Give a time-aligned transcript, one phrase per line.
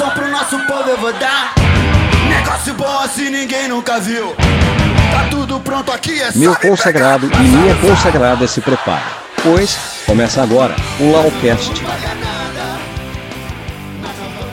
[0.00, 1.54] satisfação pro nosso povo eu vou dar.
[2.28, 4.34] Negócio bom assim ninguém nunca viu.
[5.12, 9.04] Tá tudo pronto aqui, é Meu consagrado e minha consagrada se prepara,
[9.42, 9.76] pois
[10.06, 11.72] começa agora o Lawcast.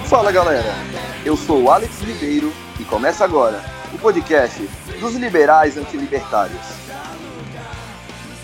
[0.05, 0.73] Fala galera,
[1.25, 4.61] eu sou o Alex Ribeiro e começa agora o podcast
[4.99, 6.61] dos liberais antilibertários.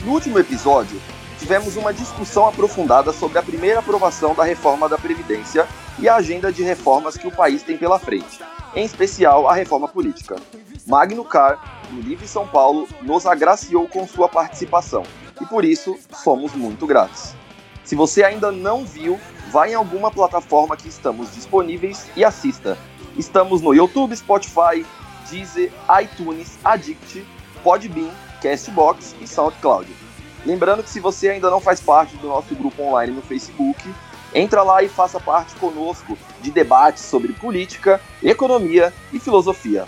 [0.05, 1.01] No último episódio,
[1.39, 5.65] tivemos uma discussão aprofundada sobre a primeira aprovação da reforma da Previdência
[5.99, 8.39] e a agenda de reformas que o país tem pela frente,
[8.75, 10.35] em especial a reforma política.
[10.85, 15.03] Magno Car, no Livre São Paulo, nos agraciou com sua participação
[15.39, 17.33] e por isso somos muito gratos.
[17.83, 19.19] Se você ainda não viu,
[19.51, 22.77] vá em alguma plataforma que estamos disponíveis e assista.
[23.17, 24.85] Estamos no YouTube, Spotify,
[25.29, 27.25] Deezer, iTunes, Addict,
[27.63, 28.09] Podbean,
[28.41, 29.87] Castbox e SoundCloud.
[30.45, 33.81] Lembrando que se você ainda não faz parte do nosso grupo online no Facebook,
[34.33, 39.85] entra lá e faça parte conosco de debates sobre política, economia e filosofia.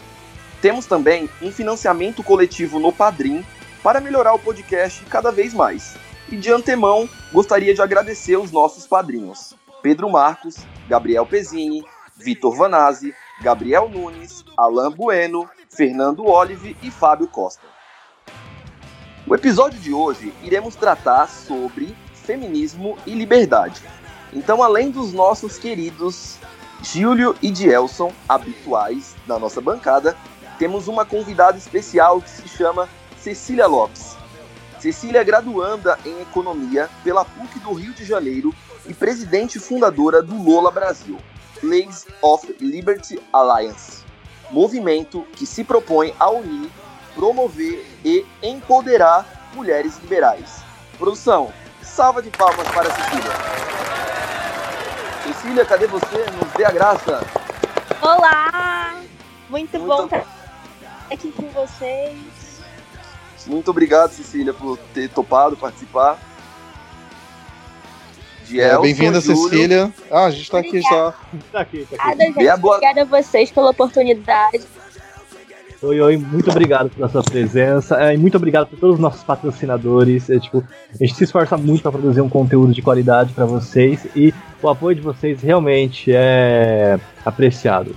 [0.61, 3.45] Temos também um financiamento coletivo no Padrim
[3.83, 5.95] para melhorar o podcast cada vez mais.
[6.29, 10.57] E de antemão, gostaria de agradecer os nossos padrinhos: Pedro Marcos,
[10.87, 11.85] Gabriel Pezzini,
[12.15, 17.67] Vitor Vanazzi, Gabriel Nunes, Alain Bueno, Fernando Olive e Fábio Costa.
[19.27, 23.81] O episódio de hoje iremos tratar sobre feminismo e liberdade.
[24.35, 26.35] Então, além dos nossos queridos
[26.83, 30.15] Júlio e Dielson, habituais da nossa bancada,
[30.59, 34.17] temos uma convidada especial que se chama Cecília Lopes.
[34.77, 38.53] Cecília é graduanda em Economia pela PUC do Rio de Janeiro
[38.85, 41.17] e presidente fundadora do Lola Brasil,
[41.63, 44.03] Leagues of Liberty Alliance,
[44.51, 46.69] movimento que se propõe a unir,
[47.15, 50.61] promover e empoderar mulheres liberais.
[50.97, 51.51] Produção,
[51.85, 53.31] salva de palmas para Cecília.
[55.23, 56.25] Cecília, cadê você?
[56.31, 57.21] Nos dê a graça.
[58.01, 58.95] Olá!
[59.49, 60.25] Muito, Muito bom estar
[61.11, 62.15] aqui com vocês.
[63.47, 66.17] Muito obrigado, Cecília, por ter topado participar.
[68.51, 69.21] É, Bem-vinda.
[69.21, 69.91] Cecília.
[70.11, 71.13] Ah, a gente tá aqui já.
[71.51, 72.13] Tá aqui, tá aqui.
[72.13, 72.59] Obrigada, gente.
[72.61, 74.63] Boa- Obrigada a vocês pela oportunidade.
[75.81, 79.23] Oi, oi, muito obrigado pela sua presença é, e muito obrigado por todos os nossos
[79.23, 80.29] patrocinadores.
[80.29, 84.07] É, tipo, a gente se esforça muito para produzir um conteúdo de qualidade para vocês
[84.15, 87.93] e o apoio de vocês realmente é apreciado.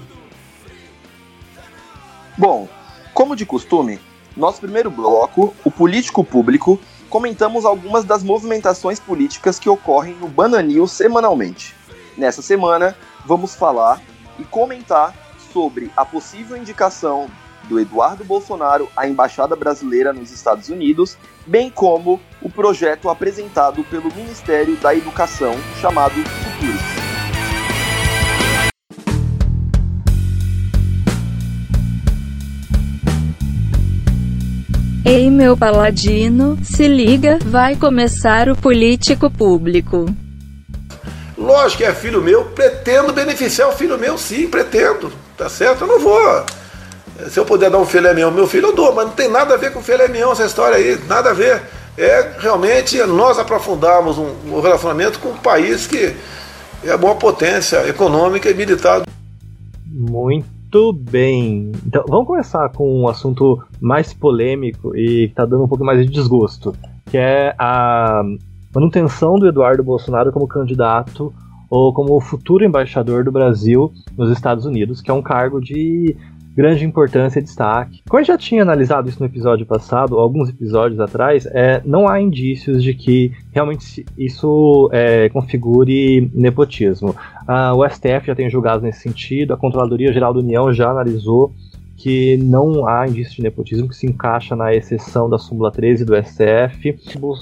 [2.37, 2.69] Bom,
[3.15, 4.01] como de costume,
[4.37, 10.89] nosso primeiro bloco, o político público, comentamos algumas das movimentações políticas que ocorrem no Bananil
[10.89, 11.77] semanalmente.
[12.17, 14.03] Nessa semana, vamos falar
[14.37, 15.15] e comentar
[15.53, 17.29] sobre a possível indicação
[17.69, 24.13] do Eduardo Bolsonaro à embaixada brasileira nos Estados Unidos, bem como o projeto apresentado pelo
[24.15, 26.99] Ministério da Educação chamado Futuris.
[35.05, 40.05] Ei, meu paladino, se liga, vai começar o político público.
[41.37, 45.11] Lógico que é filho meu, pretendo beneficiar o filho meu, sim, pretendo.
[45.35, 45.85] Tá certo?
[45.85, 46.45] Eu não vou.
[47.27, 49.29] Se eu puder dar um filé mignon ao meu filho, eu dou, mas não tem
[49.29, 51.61] nada a ver com filé mignon essa história aí, nada a ver.
[51.97, 56.15] É realmente nós aprofundarmos um, um relacionamento com um país que
[56.85, 59.03] é uma potência econômica e militar
[59.85, 61.73] Muito bem.
[61.85, 65.99] Então, vamos começar com um assunto mais polêmico e que tá dando um pouco mais
[65.99, 66.73] de desgosto,
[67.11, 68.23] que é a
[68.73, 71.35] manutenção do Eduardo Bolsonaro como candidato
[71.69, 76.17] ou como futuro embaixador do Brasil nos Estados Unidos, que é um cargo de
[76.59, 78.03] grande importância e destaque.
[78.09, 82.21] Como gente já tinha analisado isso no episódio passado, alguns episódios atrás, é, não há
[82.21, 87.15] indícios de que realmente isso é, configure nepotismo.
[87.47, 91.55] Ah, o STF já tem julgado nesse sentido, a Controladoria Geral da União já analisou
[91.99, 96.15] que não há indício de nepotismo que se encaixa na exceção da súmula 13 do
[96.15, 96.97] STF.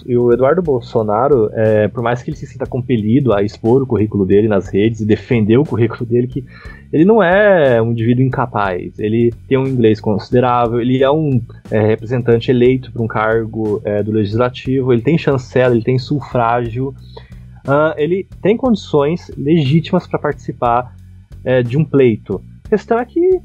[0.07, 3.87] E o Eduardo Bolsonaro, é, por mais que ele se sinta compelido a expor o
[3.87, 6.43] currículo dele nas redes e defender o currículo dele, que
[6.91, 8.99] ele não é um indivíduo incapaz.
[8.99, 11.39] Ele tem um inglês considerável, ele é um
[11.71, 16.95] é, representante eleito para um cargo é, do legislativo, ele tem chancela, ele tem sufrágio.
[17.67, 20.97] Ah, ele tem condições legítimas para participar
[21.45, 22.41] é, de um pleito.
[22.65, 23.41] A questão é que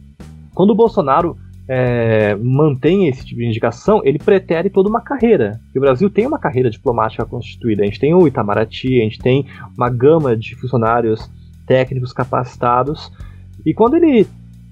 [0.54, 1.38] quando o Bolsonaro
[1.68, 5.60] é, mantém esse tipo de indicação, ele pretere toda uma carreira.
[5.74, 7.84] E o Brasil tem uma carreira diplomática constituída.
[7.84, 9.46] A gente tem o Itamaraty, a gente tem
[9.78, 11.30] uma gama de funcionários
[11.66, 13.12] técnicos capacitados.
[13.66, 14.28] E quando ele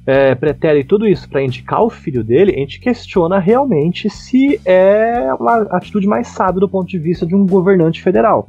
[0.06, 5.34] é, pretere tudo isso para indicar o filho dele, a gente questiona realmente se é
[5.40, 8.46] uma atitude mais sábia do ponto de vista de um governante federal.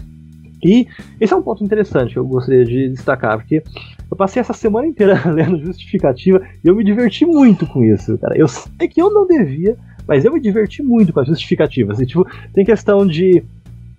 [0.65, 0.87] E
[1.21, 3.63] esse é um ponto interessante que eu gostaria de destacar, porque
[4.11, 8.37] eu passei essa semana inteira lendo justificativa e eu me diverti muito com isso, cara.
[8.37, 9.77] Eu sei que eu não devia,
[10.07, 12.01] mas eu me diverti muito com as justificativas.
[12.01, 13.45] E, tipo, tem questão de.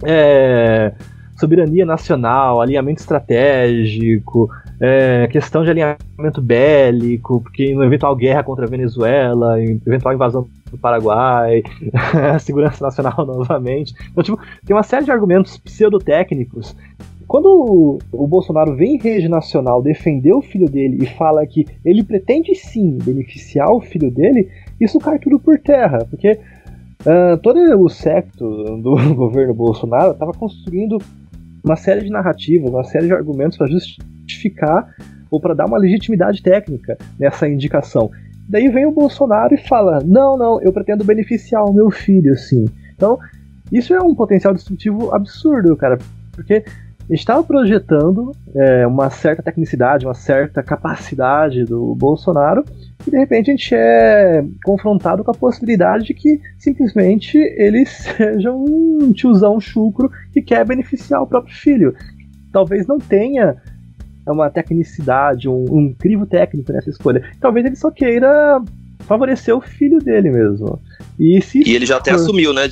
[0.03, 0.93] É,
[1.41, 4.47] soberania nacional, alinhamento estratégico,
[4.79, 10.77] é, questão de alinhamento bélico, porque no eventual guerra contra a Venezuela, eventual invasão do
[10.77, 11.63] Paraguai,
[12.39, 13.95] segurança nacional novamente.
[14.11, 16.75] Então, tipo, tem uma série de argumentos pseudotécnicos.
[17.31, 22.03] Quando o, Bolsonaro vem em rede nacional defender o filho dele e fala que ele
[22.03, 24.49] pretende sim beneficiar o filho dele,
[24.81, 28.43] isso cai tudo por terra, porque uh, todo o secto
[28.81, 30.97] do governo Bolsonaro estava construindo
[31.63, 34.93] uma série de narrativas, uma série de argumentos para justificar
[35.31, 38.11] ou para dar uma legitimidade técnica nessa indicação.
[38.49, 42.65] Daí vem o Bolsonaro e fala: não, não, eu pretendo beneficiar o meu filho, sim.
[42.93, 43.17] Então,
[43.71, 45.97] isso é um potencial destrutivo absurdo, cara,
[46.33, 46.65] porque
[47.11, 52.63] gente estava projetando é, uma certa tecnicidade, uma certa capacidade do Bolsonaro,
[53.05, 58.51] e de repente a gente é confrontado com a possibilidade de que simplesmente ele seja
[58.51, 61.93] um tiozão chucro que quer beneficiar o próprio filho.
[62.51, 63.57] Talvez não tenha
[64.27, 67.29] uma tecnicidade, um, um crivo técnico nessa escolha.
[67.39, 68.61] Talvez ele só queira
[68.99, 70.79] favorecer o filho dele mesmo.
[71.19, 72.69] E, se e ele já até assumiu, né?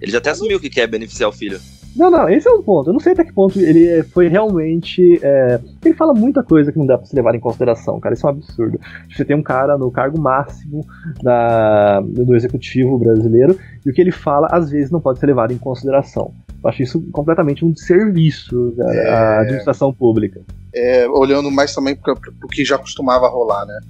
[0.00, 1.60] Ele já até assumiu que quer beneficiar o filho.
[1.96, 2.88] Não, não, esse é um ponto.
[2.88, 5.18] Eu não sei até que ponto ele foi realmente.
[5.22, 5.60] É...
[5.84, 8.14] Ele fala muita coisa que não dá pra se levar em consideração, cara.
[8.14, 8.80] Isso é um absurdo.
[9.10, 10.86] Você tem um cara no cargo máximo
[11.22, 12.00] da...
[12.00, 15.58] do executivo brasileiro e o que ele fala às vezes não pode ser levado em
[15.58, 16.32] consideração.
[16.62, 19.10] Eu acho isso completamente um desserviço é...
[19.10, 20.40] à administração pública.
[20.72, 23.80] É, olhando mais também para o que já costumava rolar, né?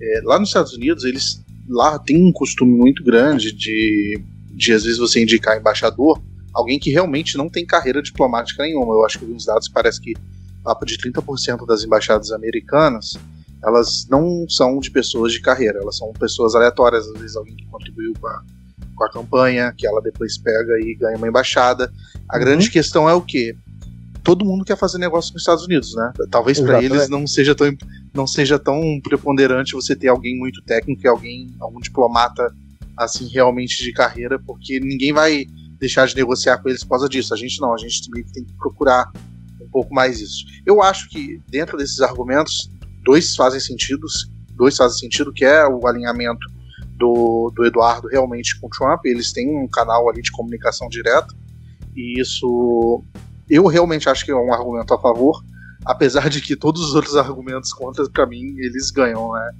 [0.00, 4.20] É, lá nos Estados Unidos, eles lá tem um costume muito grande de,
[4.52, 6.20] de às vezes você indicar embaixador
[6.56, 8.94] alguém que realmente não tem carreira diplomática nenhuma.
[8.94, 10.14] Eu acho que uns dados parece que
[10.64, 13.12] papo de 30% das embaixadas americanas
[13.64, 17.66] elas não são de pessoas de carreira, elas são pessoas aleatórias, às vezes alguém que
[17.66, 18.42] contribuiu com a,
[18.94, 21.92] com a campanha, que ela depois pega e ganha uma embaixada.
[22.28, 22.44] A uhum.
[22.44, 23.56] grande questão é o que
[24.22, 26.12] todo mundo quer fazer negócio nos Estados Unidos, né?
[26.30, 27.74] Talvez para eles não seja tão
[28.12, 32.54] não seja tão preponderante você ter alguém muito técnico e alguém algum diplomata
[32.96, 35.46] assim realmente de carreira, porque ninguém vai
[35.78, 37.32] deixar de negociar com eles por causa disso.
[37.34, 39.10] A gente não, a gente também tem que procurar
[39.60, 40.44] um pouco mais isso.
[40.64, 42.70] Eu acho que dentro desses argumentos,
[43.04, 44.06] dois fazem sentido,
[44.54, 46.46] dois fazem sentido, que é o alinhamento
[46.96, 49.04] do, do Eduardo realmente com o Trump.
[49.04, 51.34] Eles têm um canal ali de comunicação direta,
[51.94, 53.02] e isso
[53.48, 55.42] eu realmente acho que é um argumento a favor
[55.86, 59.50] apesar de que todos os outros argumentos contra, para mim, eles ganham, né?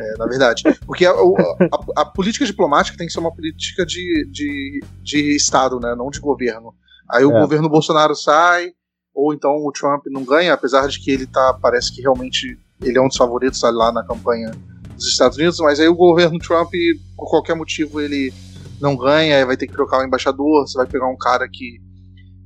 [0.00, 0.62] É, na verdade.
[0.86, 5.80] Porque a, a, a, política diplomática tem que ser uma política de, de, de Estado,
[5.80, 5.94] né?
[5.94, 6.74] Não de governo.
[7.10, 7.40] Aí o é.
[7.40, 8.72] governo Bolsonaro sai,
[9.14, 12.98] ou então o Trump não ganha, apesar de que ele tá, parece que realmente ele
[12.98, 14.50] é um dos favoritos lá na campanha
[14.94, 16.70] dos Estados Unidos, mas aí o governo Trump,
[17.16, 18.32] por qualquer motivo, ele
[18.80, 21.80] não ganha, aí vai ter que trocar o embaixador, você vai pegar um cara que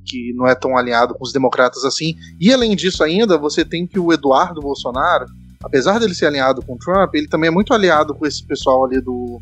[0.03, 2.15] que não é tão alinhado com os democratas assim.
[2.39, 5.25] E além disso ainda, você tem que o Eduardo Bolsonaro,
[5.63, 8.85] apesar dele ser alinhado com o Trump, ele também é muito aliado com esse pessoal
[8.85, 9.41] ali do,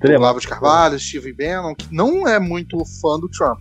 [0.00, 3.60] do Olavo de Carvalho, Steve Bannon, que não é muito fã do Trump.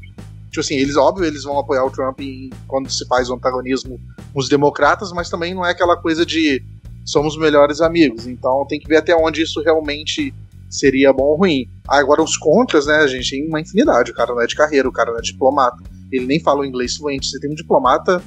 [0.49, 3.99] Tipo assim, eles, óbvio, eles vão apoiar o Trump em, quando se faz o antagonismo
[4.33, 6.63] com os democratas, mas também não é aquela coisa de
[7.03, 8.25] somos melhores amigos.
[8.25, 10.33] Então tem que ver até onde isso realmente
[10.69, 11.69] seria bom ou ruim.
[11.87, 14.11] Agora, os contras, né, a gente tem uma infinidade.
[14.11, 16.97] O cara não é de carreira, o cara não é diplomata ele nem fala inglês
[16.97, 17.27] fluente.
[17.27, 18.21] Você tem um diplomata,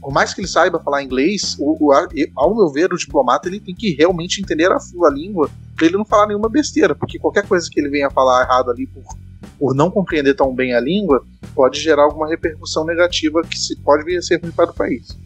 [0.00, 1.92] por mais que ele saiba falar inglês, o, o,
[2.36, 4.78] ao meu ver, o diplomata ele tem que realmente entender a,
[5.10, 8.70] língua para ele não falar nenhuma besteira, porque qualquer coisa que ele venha falar errado
[8.70, 9.02] ali por,
[9.58, 14.04] por não compreender tão bem a língua pode gerar alguma repercussão negativa que se, pode
[14.04, 15.18] vir a ser ruim para o país.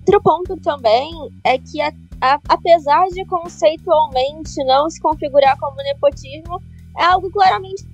[0.00, 1.10] Outro ponto também
[1.44, 6.60] é que, a, a, apesar de conceitualmente não se configurar como nepotismo,
[6.98, 7.84] é algo claramente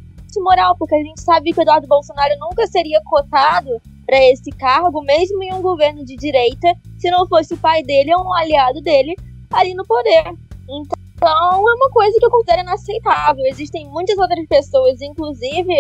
[0.40, 5.02] moral, porque a gente sabe que o Eduardo Bolsonaro nunca seria cotado para esse cargo,
[5.02, 8.80] mesmo em um governo de direita, se não fosse o pai dele ou um aliado
[8.80, 9.14] dele
[9.52, 10.24] ali no poder.
[10.66, 13.44] Então é uma coisa que eu considero inaceitável.
[13.44, 15.74] Existem muitas outras pessoas, inclusive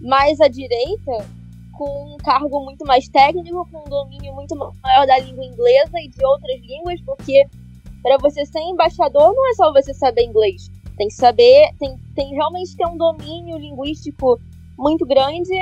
[0.00, 1.28] mais à direita,
[1.74, 6.08] com um cargo muito mais técnico, com um domínio muito maior da língua inglesa e
[6.08, 7.44] de outras línguas, porque
[8.02, 10.70] para você ser embaixador não é só você saber inglês.
[10.96, 14.40] Tem que saber, tem, tem realmente ter um domínio linguístico
[14.78, 15.52] muito grande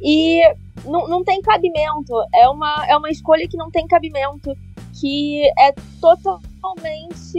[0.00, 0.40] e
[0.84, 2.12] não, não tem cabimento.
[2.34, 4.54] É uma, é uma escolha que não tem cabimento,
[5.00, 7.38] que é totalmente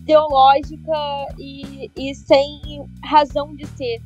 [0.00, 2.60] ideológica e, e sem
[3.04, 4.00] razão de ser.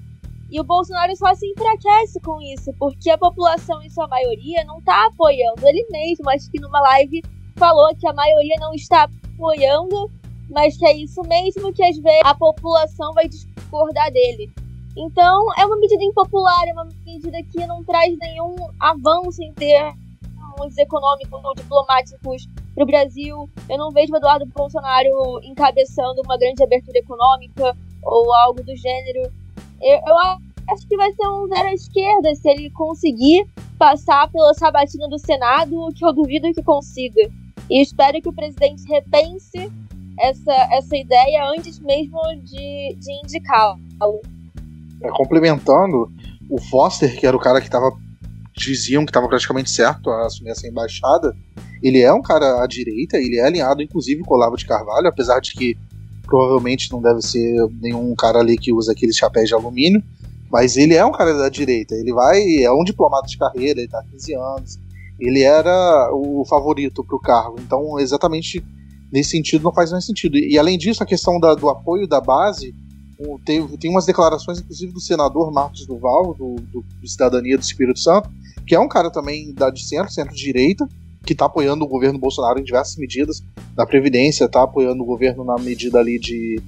[0.50, 4.78] E o Bolsonaro só se enfraquece com isso, porque a população, em sua maioria, não
[4.78, 6.28] está apoiando ele mesmo.
[6.30, 7.23] Acho que numa live
[7.56, 10.11] falou que a maioria não está apoiando,
[10.50, 14.52] mas que é isso mesmo que às vezes a população vai discordar dele.
[14.97, 20.79] Então, é uma medida impopular, é uma medida que não traz nenhum avanço em termos
[20.79, 23.51] econômicos ou diplomáticos para o Brasil.
[23.69, 29.33] Eu não vejo o Eduardo Bolsonaro encabeçando uma grande abertura econômica ou algo do gênero.
[29.81, 30.17] Eu, eu
[30.71, 33.47] acho que vai ser um zero à esquerda se ele conseguir
[33.77, 37.29] passar pela sabatina do Senado, que eu duvido que consiga.
[37.69, 39.73] E espero que o presidente repense
[40.21, 44.21] essa, essa ideia antes mesmo de, de indicá-lo.
[45.04, 46.11] É, complementando,
[46.50, 47.92] o Foster, que era o cara que estava
[48.56, 51.37] diziam que estava praticamente certo a assumir essa embaixada,
[51.82, 55.08] ele é um cara à direita, ele é alinhado inclusive com o Olavo de Carvalho,
[55.08, 55.76] apesar de que
[56.23, 60.02] provavelmente não deve ser nenhum cara ali que usa aqueles chapéus de alumínio,
[60.50, 63.88] mas ele é um cara da direita, ele vai, é um diplomata de carreira, ele
[63.88, 64.78] tá há 15 anos,
[65.18, 68.64] ele era o favorito para o cargo, então exatamente
[69.12, 70.38] nesse sentido não faz mais sentido.
[70.38, 72.75] E além disso, a questão da, do apoio da base,
[73.44, 77.99] tem, tem umas declarações, inclusive, do senador Marcos Duval, do, do, do Cidadania do Espírito
[77.99, 78.30] Santo,
[78.66, 80.88] que é um cara também da, de centro, centro-direita,
[81.25, 83.42] que está apoiando o governo Bolsonaro em diversas medidas,
[83.76, 86.61] na Previdência, está apoiando o governo na medida ali de,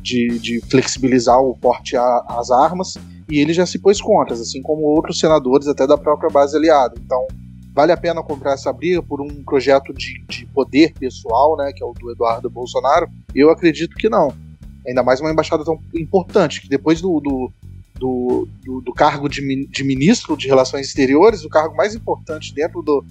[0.00, 2.94] de, de flexibilizar o porte às armas,
[3.28, 6.94] e ele já se pôs contras, assim como outros senadores até da própria base aliada.
[7.04, 7.26] Então,
[7.74, 11.82] vale a pena comprar essa briga por um projeto de, de poder pessoal, né, que
[11.82, 13.08] é o do Eduardo Bolsonaro?
[13.34, 14.32] Eu acredito que não.
[14.86, 17.52] Ainda mais uma embaixada tão importante, que depois do, do,
[17.98, 22.82] do, do, do cargo de, de ministro de Relações Exteriores, o cargo mais importante dentro
[22.82, 23.04] do,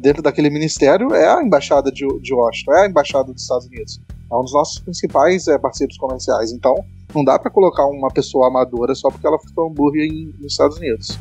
[0.00, 4.00] dentro daquele ministério é a embaixada de, de Washington, é a embaixada dos Estados Unidos.
[4.30, 6.52] É um dos nossos principais é, parceiros comerciais.
[6.52, 6.74] Então,
[7.14, 10.08] não dá para colocar uma pessoa amadora só porque ela foi hambúrguer
[10.38, 11.18] nos Estados Unidos.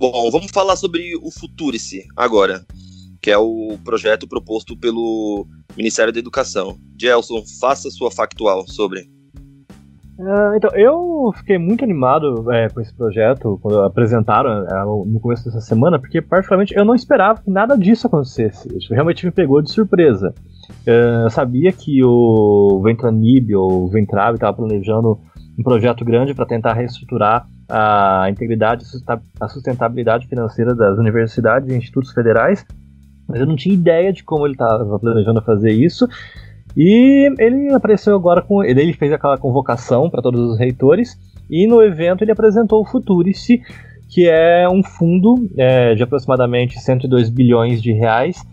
[0.00, 2.64] Bom, vamos falar sobre o Futurice agora,
[3.20, 6.78] que é o projeto proposto pelo Ministério da Educação.
[6.98, 9.00] Gelson, faça sua factual sobre.
[10.18, 15.44] Uh, então, eu fiquei muito animado é, com esse projeto quando apresentaram é, no começo
[15.44, 18.74] dessa semana, porque particularmente eu não esperava que nada disso acontecesse.
[18.74, 20.34] Isso realmente me pegou de surpresa.
[20.86, 25.20] Uh, eu sabia que o Ventranib ou o Ventrave estava planejando
[25.58, 28.84] um projeto grande para tentar reestruturar a integridade
[29.40, 32.66] a sustentabilidade financeira das universidades e institutos federais,
[33.28, 36.08] mas eu não tinha ideia de como ele estava planejando fazer isso.
[36.76, 38.62] E ele apareceu agora com.
[38.62, 41.16] Ele fez aquela convocação para todos os reitores,
[41.48, 43.60] e no evento ele apresentou o Futurice,
[44.08, 48.44] que é um fundo é, de aproximadamente 102 bilhões de reais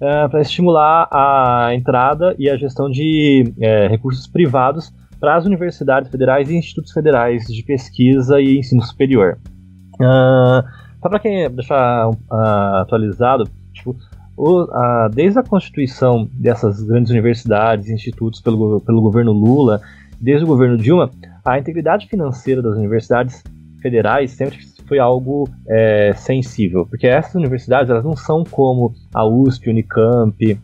[0.00, 6.10] é, para estimular a entrada e a gestão de é, recursos privados para as universidades
[6.10, 9.38] federais e institutos federais de pesquisa e ensino superior.
[9.94, 10.62] Uh,
[11.00, 12.14] só para quem deixar uh,
[12.80, 13.96] atualizado, tipo,
[14.36, 19.80] o, uh, desde a constituição dessas grandes universidades e institutos pelo, pelo governo Lula,
[20.20, 21.10] desde o governo Dilma,
[21.44, 23.42] a integridade financeira das universidades
[23.80, 29.70] federais sempre foi algo é, sensível, porque essas universidades elas não são como a USP,
[29.70, 30.58] Unicamp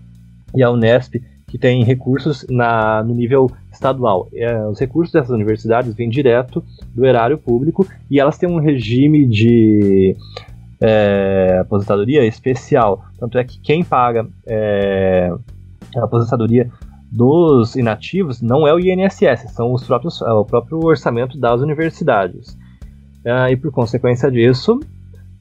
[0.54, 1.14] e a Unesp,
[1.52, 4.26] que têm recursos na, no nível estadual.
[4.32, 9.26] É, os recursos dessas universidades vêm direto do erário público e elas têm um regime
[9.26, 10.16] de
[10.80, 13.04] é, aposentadoria especial.
[13.18, 15.30] Tanto é que quem paga é,
[15.94, 16.70] a aposentadoria
[17.10, 22.56] dos inativos não é o INSS, são os próprios, é o próprio orçamento das universidades.
[23.22, 24.80] É, e por consequência disso,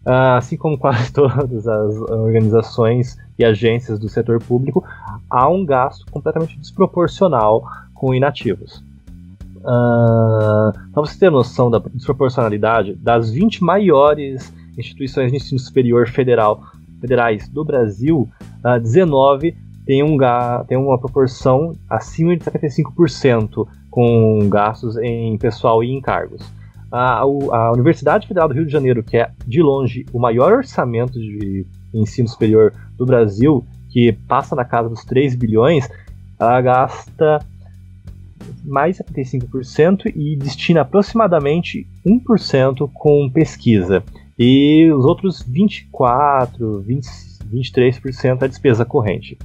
[0.06, 4.84] assim como quase todas as organizações e agências do setor público,
[5.30, 8.84] há um gasto completamente desproporcional com inativos.
[9.58, 16.64] Uh, para você ter noção da desproporcionalidade, das 20 maiores instituições de ensino superior federal,
[17.00, 18.28] federais do Brasil,
[18.66, 19.56] uh, 19
[19.86, 20.18] tem, um,
[20.68, 26.42] tem uma proporção acima de 75% com gastos em pessoal e encargos.
[26.92, 31.14] A, a Universidade Federal do Rio de Janeiro, que é de longe o maior orçamento
[31.14, 35.90] de ensino superior do Brasil, que passa na casa dos 3 bilhões,
[36.40, 37.40] ela gasta
[38.64, 44.04] mais 75% e destina aproximadamente 1% com pesquisa.
[44.38, 47.08] E os outros 24, 20,
[47.54, 49.38] 23% é despesa corrente.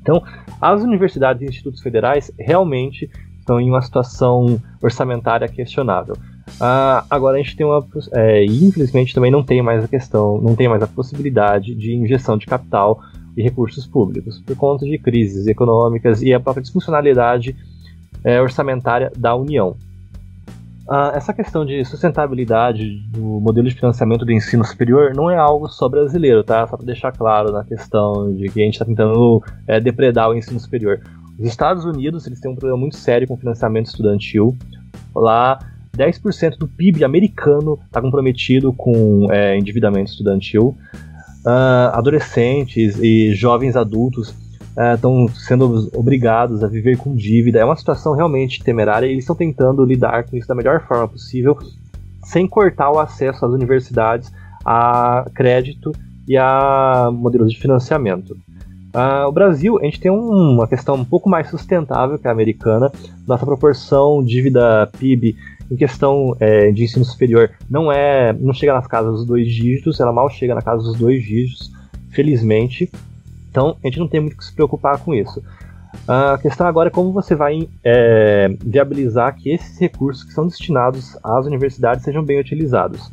[0.00, 0.22] Então,
[0.60, 6.16] as universidades e institutos federais realmente estão em uma situação orçamentária questionável.
[6.60, 7.86] Ah, agora a gente tem uma.
[8.12, 12.36] É, infelizmente também não tem mais a questão, não tem mais a possibilidade de injeção
[12.36, 13.00] de capital
[13.36, 17.54] e recursos públicos, por conta de crises econômicas e a própria disfuncionalidade
[18.24, 19.76] é, orçamentária da União.
[20.90, 25.68] Ah, essa questão de sustentabilidade do modelo de financiamento do ensino superior não é algo
[25.68, 26.66] só brasileiro, tá?
[26.66, 30.34] Só para deixar claro na questão de que a gente está tentando é, depredar o
[30.34, 31.00] ensino superior.
[31.38, 34.56] Os Estados Unidos eles têm um problema muito sério com financiamento estudantil.
[35.14, 35.58] Lá,
[35.98, 40.76] 10% do PIB americano está comprometido com é, endividamento estudantil.
[41.44, 44.34] Uh, adolescentes e jovens adultos
[44.94, 47.58] estão é, sendo obrigados a viver com dívida.
[47.58, 51.08] É uma situação realmente temerária e eles estão tentando lidar com isso da melhor forma
[51.08, 51.58] possível,
[52.24, 54.30] sem cortar o acesso às universidades
[54.64, 55.92] a crédito
[56.28, 58.36] e a modelos de financiamento.
[58.94, 62.30] Uh, o Brasil, a gente tem um, uma questão um pouco mais sustentável que a
[62.30, 62.90] americana.
[63.26, 65.36] Nossa proporção dívida PIB
[65.70, 70.00] em questão é, de ensino superior não é, não chega nas casas dos dois dígitos,
[70.00, 71.70] ela mal chega na casa dos dois dígitos,
[72.10, 72.90] felizmente.
[73.50, 75.42] Então a gente não tem muito que se preocupar com isso.
[76.06, 81.16] A questão agora é como você vai é, viabilizar que esses recursos que são destinados
[81.22, 83.10] às universidades sejam bem utilizados.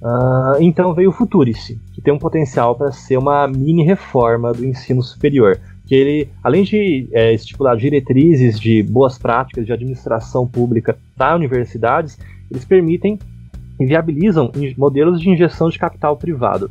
[0.00, 4.64] Uh, então veio o Futurice, que tem um potencial para ser uma mini reforma do
[4.64, 5.58] ensino superior.
[5.88, 12.18] Que ele, além de é, estipular diretrizes de boas práticas de administração pública para universidades,
[12.50, 13.18] eles permitem
[13.80, 16.70] e viabilizam modelos de injeção de capital privado.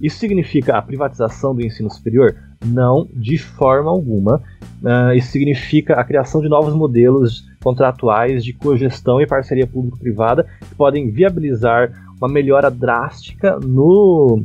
[0.00, 2.36] Isso significa a privatização do ensino superior?
[2.64, 4.42] Não, de forma alguma.
[4.82, 10.74] Uh, isso significa a criação de novos modelos contratuais de cogestão e parceria público-privada que
[10.74, 14.42] podem viabilizar uma melhora drástica no,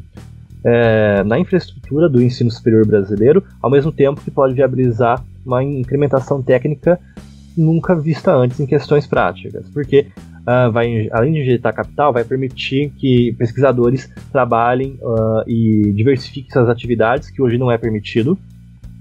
[0.63, 6.41] é, na infraestrutura do ensino superior brasileiro, ao mesmo tempo que pode viabilizar uma incrementação
[6.41, 7.00] técnica
[7.58, 10.08] nunca vista antes em questões práticas, porque
[10.41, 16.70] uh, vai, além de injetar capital, vai permitir que pesquisadores trabalhem uh, e diversifiquem suas
[16.70, 18.38] atividades, que hoje não é permitido,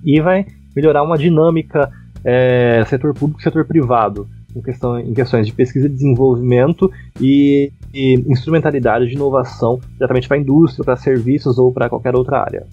[0.04, 1.90] e vai melhorar uma dinâmica
[2.24, 7.72] é, setor público e setor privado, em, questão, em questões de pesquisa e desenvolvimento e,
[7.92, 12.66] e instrumentalidade de inovação diretamente para a indústria, para serviços ou para qualquer outra área.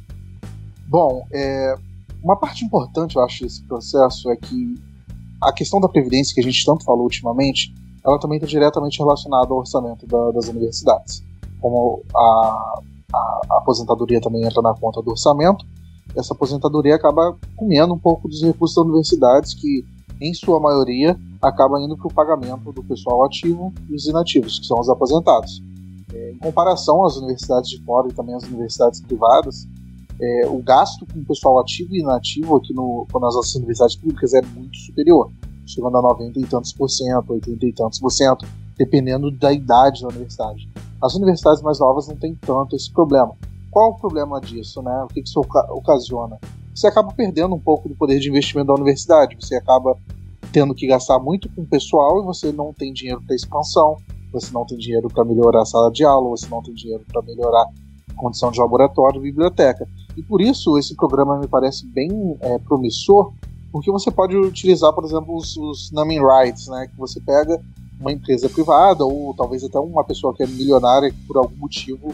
[0.87, 1.75] Bom, é,
[2.23, 4.75] uma parte importante, eu acho, desse processo é que
[5.41, 7.73] a questão da previdência que a gente tanto falou ultimamente,
[8.05, 11.23] ela também está diretamente relacionada ao orçamento da, das universidades.
[11.59, 12.79] Como a,
[13.13, 15.65] a, a, aposentadoria também entra na conta do orçamento,
[16.15, 19.85] essa aposentadoria acaba comendo um pouco dos recursos das universidades, que,
[20.19, 24.65] em sua maioria, acaba indo para o pagamento do pessoal ativo e os inativos, que
[24.65, 25.61] são os aposentados.
[26.13, 29.67] É, em comparação às universidades de fora e também às universidades privadas,
[30.19, 34.33] é, o gasto com o pessoal ativo e inativo aqui no, nas nossas universidades públicas
[34.33, 35.31] é muito superior,
[35.65, 40.01] chegando a 90 e tantos por cento, 80 e tantos por cento, dependendo da idade
[40.01, 40.67] da universidade.
[41.03, 43.33] As universidades mais novas não têm tanto esse problema.
[43.69, 45.03] Qual o problema disso, né?
[45.03, 46.39] O que isso ocasiona?
[46.73, 49.97] Você acaba perdendo um pouco do poder de investimento da universidade, você acaba
[50.51, 53.97] tendo que gastar muito com o pessoal e você não tem dinheiro para expansão,
[54.31, 57.21] você não tem dinheiro para melhorar a sala de aula, você não tem dinheiro para
[57.21, 57.65] melhorar
[58.09, 59.87] a condição de laboratório, biblioteca.
[60.15, 63.33] E por isso esse programa me parece bem é, promissor,
[63.71, 67.61] porque você pode utilizar, por exemplo, os, os naming rights, né, que você pega
[67.99, 72.13] uma empresa privada ou talvez até uma pessoa que é milionária que por algum motivo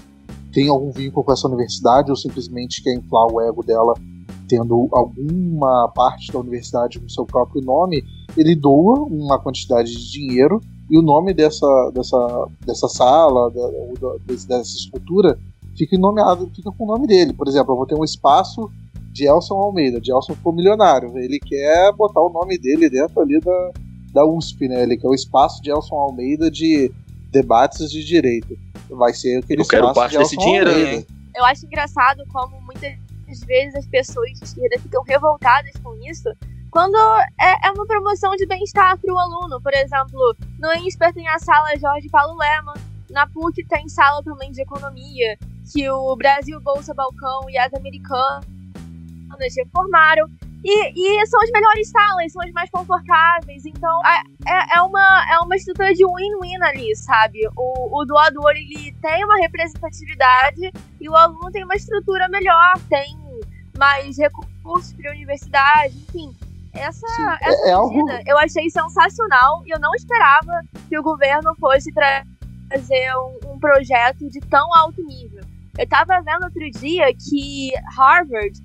[0.54, 3.94] tem algum vínculo com essa universidade ou simplesmente quer inflar o ego dela
[4.54, 8.04] tendo alguma parte da universidade com seu próprio nome,
[8.38, 10.62] ele doa uma quantidade de dinheiro
[10.92, 15.40] e o nome dessa, dessa, dessa sala, da, dessa escultura,
[15.76, 17.34] fica nomeado, fica com o nome dele.
[17.34, 18.70] Por exemplo, eu vou ter um espaço
[19.12, 20.00] de Elson Almeida.
[20.00, 21.18] De Elson ficou milionário.
[21.18, 23.72] Ele quer botar o nome dele dentro ali da,
[24.14, 24.84] da USP, né?
[24.84, 26.92] Ele quer o espaço de Elson Almeida de
[27.32, 28.56] debates de direito.
[28.92, 31.04] Vai ser aquele eu quero parte de desse dinheiro, hein?
[31.36, 33.03] Eu acho engraçado como muitas
[33.42, 36.30] vezes as pessoas de esquerda ficam revoltadas com isso,
[36.74, 36.98] quando
[37.40, 39.62] é, é uma promoção de bem-estar para o aluno.
[39.62, 42.74] Por exemplo, no INSPER tem a sala Jorge Paulo Lema,
[43.12, 45.38] na PUC tem sala também de economia,
[45.72, 48.44] que o Brasil Bolsa Balcão e as americanas
[49.56, 50.28] reformaram.
[50.66, 53.66] E, e, são as melhores salas, são as mais confortáveis.
[53.66, 57.40] Então, é, é, uma, é uma estrutura de win-win ali, sabe?
[57.56, 63.23] O, o doador, ele tem uma representatividade e o aluno tem uma estrutura melhor, tem
[63.78, 66.34] mais recursos para a universidade, enfim.
[66.74, 68.10] Essa, Sim, essa é, medida algo...
[68.26, 74.28] eu achei sensacional e eu não esperava que o governo fosse trazer um, um projeto
[74.30, 75.44] de tão alto nível.
[75.78, 78.60] Eu estava vendo outro dia que Harvard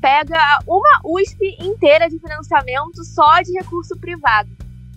[0.00, 4.48] pega uma USP inteira de financiamento só de recurso privado.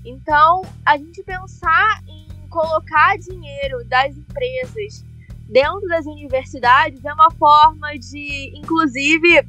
[0.05, 5.03] Então, a gente pensar em colocar dinheiro das empresas
[5.51, 9.45] dentro das universidades é uma forma de, inclusive,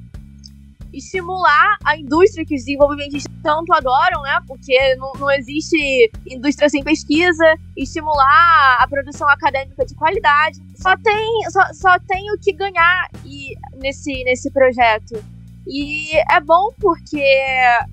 [0.92, 4.40] estimular a indústria que os desenvolvimentistas tanto adoram, né?
[4.46, 7.44] Porque não, não existe indústria sem pesquisa,
[7.76, 10.60] estimular a produção acadêmica de qualidade.
[10.76, 15.22] Só tem, só, só tem o que ganhar e, nesse, nesse projeto.
[15.66, 17.24] E é bom porque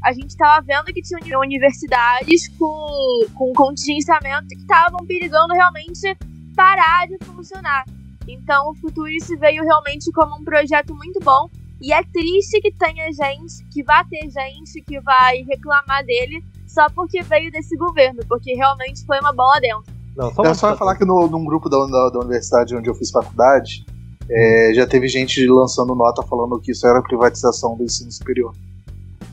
[0.03, 6.17] a gente estava vendo que tinha universidades com, com contingenciamento que estavam perigando realmente
[6.55, 7.85] parar de funcionar.
[8.33, 11.49] Então o Futurice veio realmente como um projeto muito bom.
[11.81, 16.87] E é triste que tenha gente, que vá ter gente que vai reclamar dele só
[16.89, 19.83] porque veio desse governo, porque realmente foi uma bola dentro.
[20.15, 23.09] Não, só, só falar que no, num grupo da, da, da universidade onde eu fiz
[23.09, 23.85] faculdade,
[24.29, 28.53] é, já teve gente lançando nota falando que isso era privatização do ensino superior.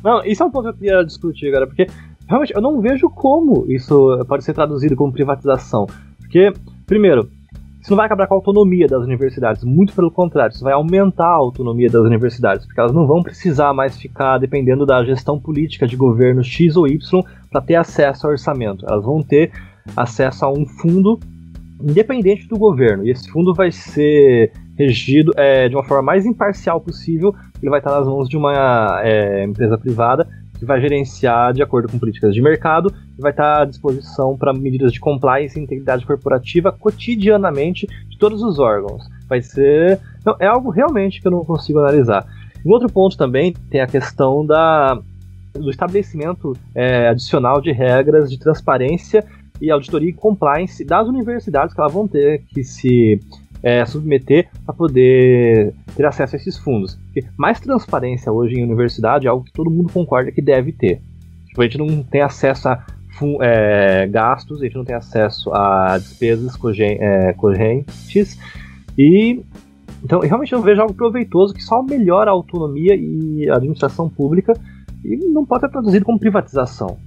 [0.03, 1.87] Não, isso é um ponto que eu queria discutir agora, porque
[2.29, 5.87] realmente eu não vejo como isso pode ser traduzido como privatização.
[6.19, 6.53] Porque,
[6.87, 7.29] primeiro,
[7.87, 11.29] isso não vai acabar com a autonomia das universidades, muito pelo contrário, isso vai aumentar
[11.29, 15.87] a autonomia das universidades, porque elas não vão precisar mais ficar dependendo da gestão política
[15.87, 18.85] de governo X ou Y para ter acesso ao orçamento.
[18.89, 19.53] Elas vão ter
[19.97, 21.21] acesso a um fundo
[21.81, 26.81] independente do governo, e esse fundo vai ser regido é, de uma forma mais imparcial
[26.81, 27.33] possível.
[27.63, 30.27] Ele vai estar nas mãos de uma é, empresa privada
[30.59, 34.53] que vai gerenciar de acordo com políticas de mercado e vai estar à disposição para
[34.53, 39.03] medidas de compliance e integridade corporativa cotidianamente de todos os órgãos.
[39.29, 40.01] Vai ser.
[40.21, 42.27] Então, é algo realmente que eu não consigo analisar.
[42.65, 44.99] Um outro ponto também tem a questão da,
[45.55, 49.25] do estabelecimento é, adicional de regras de transparência
[49.61, 53.21] e auditoria e compliance das universidades que elas vão ter que se
[53.63, 56.95] é, submeter para poder ter acesso a esses fundos.
[56.95, 61.01] Porque mais transparência hoje em universidade é algo que todo mundo concorda que deve ter.
[61.47, 62.85] Tipo, a gente não tem acesso a
[63.41, 68.39] é, gastos, a gente não tem acesso a despesas é, correntes
[68.99, 69.41] e
[70.05, 74.53] então realmente eu vejo algo proveitoso que só melhora a autonomia e a administração pública
[75.03, 76.99] e não pode ser traduzido como privatização.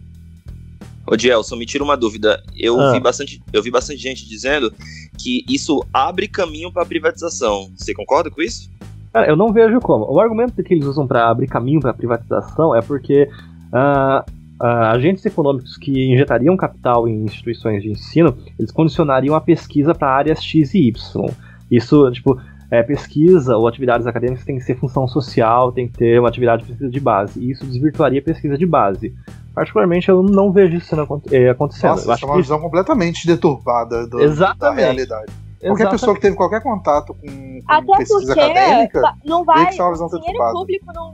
[1.09, 2.41] Ô, Gelson, me tira uma dúvida.
[2.55, 2.91] Eu, ah.
[2.91, 4.71] vi bastante, eu vi bastante gente dizendo
[5.17, 7.71] que isso abre caminho para privatização.
[7.75, 8.69] Você concorda com isso?
[9.11, 10.05] Cara, eu não vejo como.
[10.05, 13.27] O argumento que eles usam para abrir caminho para privatização é porque
[13.73, 14.31] uh,
[14.63, 20.09] uh, agentes econômicos que injetariam capital em instituições de ensino, eles condicionariam a pesquisa para
[20.09, 21.25] áreas X e Y.
[21.71, 26.19] Isso, tipo, é, pesquisa ou atividades acadêmicas tem que ser função social, tem que ter
[26.19, 27.39] uma atividade de pesquisa de base.
[27.39, 29.15] E isso desvirtuaria a pesquisa de base.
[29.53, 30.95] Particularmente, eu não vejo isso
[31.31, 31.91] é, acontecendo.
[31.91, 32.41] Nossa, isso é uma que...
[32.41, 34.17] visão completamente deturpada do,
[34.57, 35.31] da realidade.
[35.59, 35.91] Qualquer Exatamente.
[35.91, 40.09] pessoa que teve qualquer contato com, com Até pesquisa porque acadêmica, não vai, que o
[40.09, 41.13] dinheiro público não...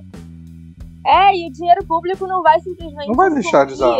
[1.03, 3.07] É, e o dinheiro público não vai simplesmente...
[3.07, 3.97] Não vai deixar de usar.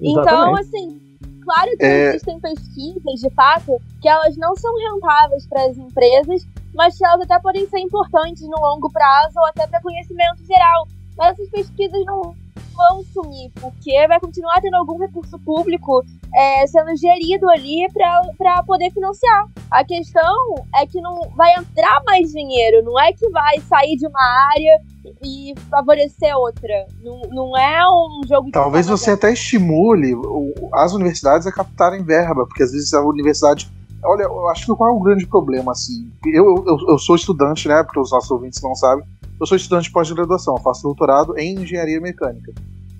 [0.00, 1.00] Então, assim,
[1.42, 2.08] claro que é...
[2.10, 7.22] existem pesquisas, de fato, que elas não são rentáveis para as empresas, mas que elas
[7.22, 10.86] até podem ser importantes no longo prazo ou até para conhecimento geral.
[11.16, 12.34] Mas essas pesquisas não
[12.74, 16.02] vão sumir, porque vai continuar tendo algum recurso público
[16.34, 19.46] é, sendo gerido ali para poder financiar.
[19.70, 24.06] A questão é que não vai entrar mais dinheiro, não é que vai sair de
[24.06, 24.22] uma
[24.54, 24.80] área
[25.22, 26.86] e favorecer outra.
[27.02, 30.14] Não, não é um jogo Talvez você até estimule
[30.74, 33.70] as universidades a captarem verba, porque às vezes a universidade
[34.04, 36.08] Olha, eu acho que qual é o grande problema, assim?
[36.24, 37.82] Eu, eu, eu sou estudante, né?
[37.82, 39.04] Porque os nossos ouvintes não sabem.
[39.40, 42.52] Eu sou estudante de pós-graduação, faço doutorado em engenharia mecânica.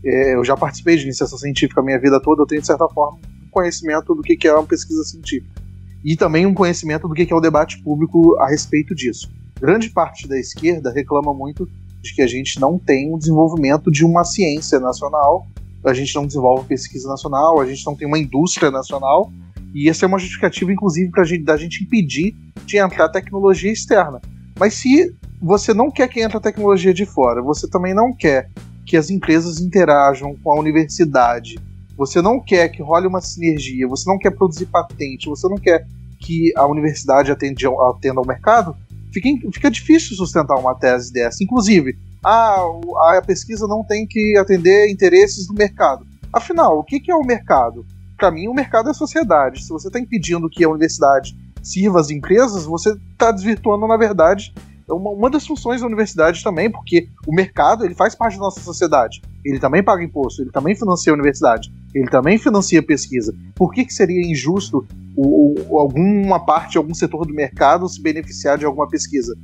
[0.05, 2.89] É, eu já participei de iniciação científica a minha vida toda, eu tenho, de certa
[2.89, 5.61] forma, um conhecimento do que é uma pesquisa científica.
[6.05, 9.29] E também um conhecimento do que é o debate público a respeito disso.
[9.61, 11.69] Grande parte da esquerda reclama muito
[12.01, 15.45] de que a gente não tem um desenvolvimento de uma ciência nacional,
[15.85, 19.33] a gente não desenvolve pesquisa nacional, a gente não tem uma indústria nacional,
[19.75, 24.21] e essa é uma justificativa, inclusive, para da gente impedir de entrar tecnologia externa.
[24.57, 28.51] Mas se você não quer que entre a tecnologia de fora, você também não quer
[28.85, 31.59] que as empresas interajam com a universidade,
[31.97, 35.87] você não quer que role uma sinergia, você não quer produzir patente, você não quer
[36.21, 38.77] que a universidade atenda, ao mercado,
[39.13, 41.43] fica, fica difícil sustentar uma tese dessa.
[41.43, 46.07] Inclusive, a pesquisa não tem que atender interesses do mercado.
[46.33, 47.87] Afinal, o que é o mercado?
[48.17, 49.63] Para mim, o mercado é a sociedade.
[49.65, 54.53] Se você está impedindo que a universidade sirva as empresas, você está desvirtuando, na verdade,
[54.89, 58.61] uma, uma das funções da universidade também, porque o mercado ele faz parte da nossa
[58.61, 59.21] sociedade.
[59.45, 63.35] Ele também paga imposto, ele também financia a universidade, ele também financia pesquisa.
[63.55, 68.59] Por que, que seria injusto o, o, alguma parte, algum setor do mercado se beneficiar
[68.59, 69.37] de alguma pesquisa?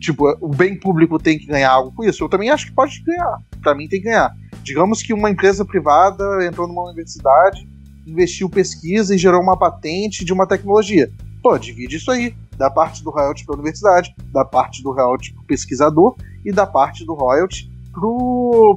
[0.00, 2.22] Tipo, o bem público tem que ganhar algo com isso?
[2.22, 3.38] Eu também acho que pode ganhar.
[3.62, 4.34] Para mim, tem que ganhar.
[4.62, 7.66] Digamos que uma empresa privada entrou numa universidade,
[8.06, 11.10] investiu pesquisa e gerou uma patente de uma tecnologia.
[11.42, 12.34] Pô, divide isso aí.
[12.56, 16.52] Da parte do royalty para a universidade, da parte do royalty para o pesquisador e
[16.52, 17.70] da parte do royalty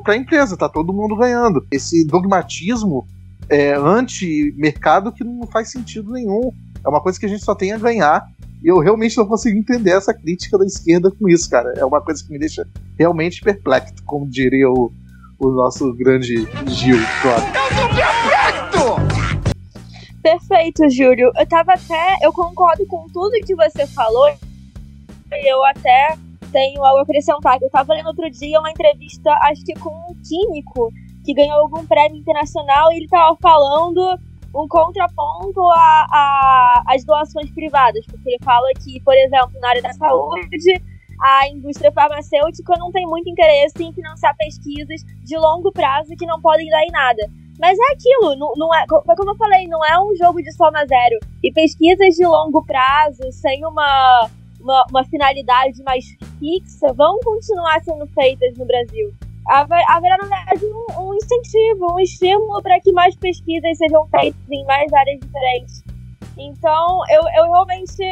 [0.04, 0.58] para a empresa.
[0.58, 1.66] Tá todo mundo ganhando.
[1.72, 3.08] Esse dogmatismo
[3.50, 6.52] é, anti-mercado que não faz sentido nenhum.
[6.86, 8.26] É uma coisa que a gente só tem a ganhar.
[8.63, 11.74] E eu realmente não consigo entender essa crítica da esquerda com isso, cara.
[11.78, 14.92] É uma coisa que me deixa realmente perplexo, como diria o,
[15.40, 16.98] o nosso grande Gil.
[20.28, 21.32] Perfeito, Júlio.
[21.38, 22.18] Eu tava até.
[22.22, 24.28] Eu concordo com tudo que você falou.
[25.32, 26.18] Eu até
[26.52, 27.58] tenho algo a acrescentar.
[27.62, 30.92] Eu tava lendo outro dia uma entrevista, acho que com um químico
[31.24, 34.20] que ganhou algum prêmio internacional e ele tava falando
[34.54, 35.62] um contraponto
[36.86, 40.82] às doações privadas, porque ele fala que, por exemplo, na área da saúde,
[41.22, 46.42] a indústria farmacêutica não tem muito interesse em financiar pesquisas de longo prazo que não
[46.42, 47.32] podem dar em nada.
[47.60, 50.86] Mas é aquilo, não, não é, como eu falei, não é um jogo de soma
[50.86, 51.20] zero.
[51.43, 56.06] E pesquisas de longo prazo, sem uma, uma, uma finalidade mais
[56.39, 59.12] fixa, vão continuar sendo feitas no Brasil
[59.48, 64.65] haverá, na verdade, um, um incentivo, um estímulo para que mais pesquisas sejam feitas em
[64.65, 65.84] mais áreas diferentes.
[66.38, 68.04] Então, eu, eu realmente.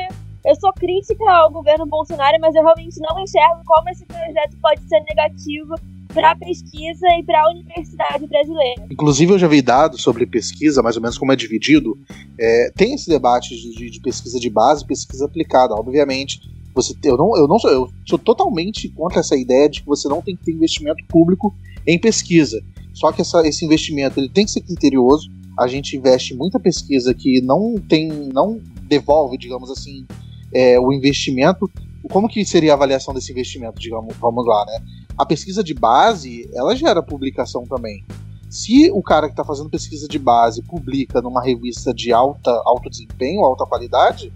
[0.45, 4.79] Eu sou crítica ao governo Bolsonaro, mas eu realmente não enxergo como esse projeto pode
[4.83, 5.73] ser negativo
[6.15, 8.87] para a pesquisa e para a universidade brasileira.
[8.89, 11.99] Inclusive, eu já vi dados sobre pesquisa, mais ou menos como é dividido.
[12.39, 15.75] É, tem esse debate de, de pesquisa de base e pesquisa aplicada.
[15.75, 16.39] Obviamente,
[16.73, 20.07] você, eu, não, eu não sou, eu sou totalmente contra essa ideia de que você
[20.07, 21.53] não tem que ter investimento público
[21.85, 22.63] em pesquisa.
[22.93, 25.29] Só que essa, esse investimento ele tem que ser criterioso.
[25.59, 30.05] A gente investe muita pesquisa que não tem, não devolve, digamos assim,
[30.53, 31.69] é, o investimento.
[32.09, 35.04] Como que seria a avaliação desse investimento, digamos, vamos lá, né?
[35.17, 38.03] A pesquisa de base, ela gera publicação também.
[38.49, 42.89] Se o cara que está fazendo pesquisa de base publica numa revista de alta, alto
[42.89, 44.31] desempenho, alta qualidade,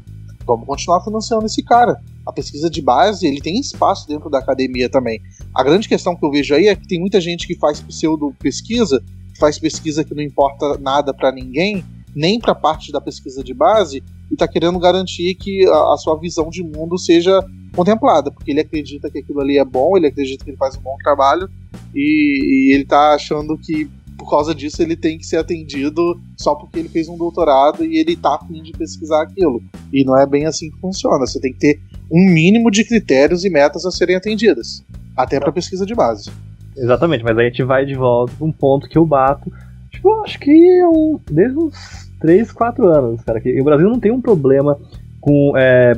[0.46, 4.90] vamos continuar financiando esse cara a pesquisa de base ele tem espaço dentro da academia
[4.90, 5.20] também.
[5.54, 8.34] A grande questão que eu vejo aí é que tem muita gente que faz pseudo
[8.40, 9.04] pesquisa,
[9.40, 11.84] faz pesquisa que não importa nada para ninguém,
[12.16, 16.20] nem para parte da pesquisa de base, e está querendo garantir que a, a, sua
[16.20, 17.40] visão de mundo seja
[17.76, 20.82] contemplada, porque ele acredita que aquilo ali é bom, ele acredita que ele faz um
[20.82, 21.50] bom trabalho,
[21.94, 26.54] e, e ele está achando que por causa disso ele tem que ser atendido só
[26.54, 29.64] porque ele fez um doutorado e ele tá afim de pesquisar aquilo.
[29.94, 31.26] E não é bem assim que funciona.
[31.26, 31.80] Você tem que ter
[32.12, 34.84] um mínimo de critérios e metas a serem atendidas,
[35.16, 36.30] até para pesquisa de base.
[36.76, 39.52] Exatamente, mas aí a gente vai de volta para um ponto que eu bato,
[39.90, 44.00] tipo, acho que é um, desde uns 3, 4 anos, cara, que o Brasil não
[44.00, 44.78] tem um problema
[45.20, 45.94] com é,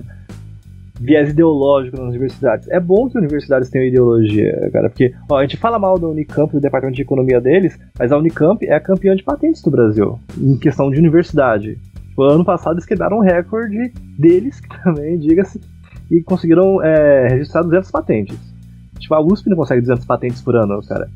[1.02, 2.68] viés ideológico nas universidades.
[2.70, 6.52] É bom que universidades tenham ideologia, cara, porque ó, a gente fala mal da Unicamp,
[6.52, 10.20] do departamento de economia deles, mas a Unicamp é a campeã de patentes do Brasil,
[10.38, 11.80] em questão de universidade.
[12.10, 15.60] Tipo, ano passado eles quebraram um recorde deles, que também, diga-se,
[16.10, 18.38] e conseguiram é, registrar 200 patentes.
[19.00, 21.10] Tipo, a USP não consegue 200 patentes por ano, cara.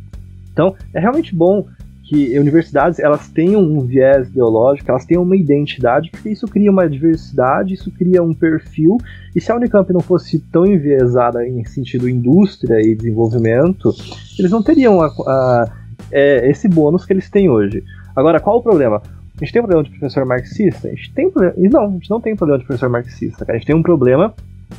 [0.51, 1.67] Então, é realmente bom
[2.05, 6.87] que universidades elas tenham um viés ideológico, elas tenham uma identidade, porque isso cria uma
[6.87, 8.97] diversidade, isso cria um perfil,
[9.35, 13.91] e se a Unicamp não fosse tão enviesada em sentido indústria e desenvolvimento,
[14.37, 15.71] eles não teriam a, a,
[16.11, 17.83] é, esse bônus que eles têm hoje.
[18.15, 19.01] Agora, qual o problema?
[19.35, 20.87] A gente tem um problema de professor marxista?
[20.87, 21.55] A gente tem problema.
[21.57, 23.45] Não, a gente não tem um problema de professor marxista.
[23.49, 24.33] A gente tem um problema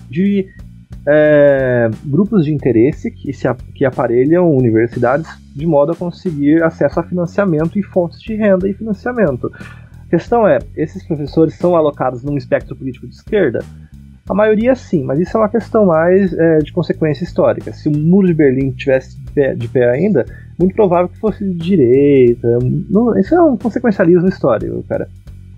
[0.08, 0.48] de
[1.06, 7.02] é, grupos de interesse que, se, que aparelham universidades de modo a conseguir acesso a
[7.02, 9.50] financiamento e fontes de renda e financiamento.
[10.06, 13.64] A questão é, esses professores são alocados num espectro político de esquerda?
[14.28, 17.72] A maioria sim, mas isso é uma questão mais é, de consequência histórica.
[17.72, 20.26] Se o muro de Berlim tivesse de pé, de pé ainda,
[20.58, 22.58] muito provável que fosse de direita.
[22.90, 25.08] Não, isso é um consequencialismo histórico, cara.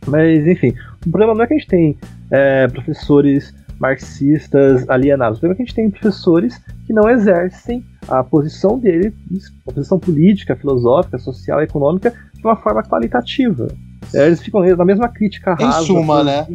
[0.07, 0.75] Mas, enfim,
[1.07, 1.97] o problema não é que a gente tem
[2.31, 5.39] é, professores marxistas alienados.
[5.39, 9.13] O problema é que a gente tem professores que não exercem a posição deles,
[9.67, 13.69] a posição política, filosófica, social econômica, de uma forma qualitativa.
[14.15, 15.83] É, eles ficam na mesma crítica rasa.
[15.83, 16.47] Em suma, né?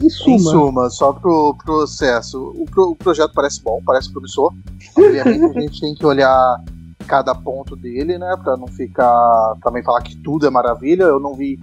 [0.00, 0.34] Em suma.
[0.34, 2.52] Em suma, só pro processo.
[2.56, 4.52] O, pro, o projeto parece bom, parece promissor.
[4.96, 6.62] Obviamente a gente tem que olhar
[7.06, 8.34] cada ponto dele, né?
[8.42, 9.54] Pra não ficar.
[9.62, 11.04] também falar que tudo é maravilha.
[11.04, 11.58] Eu não vi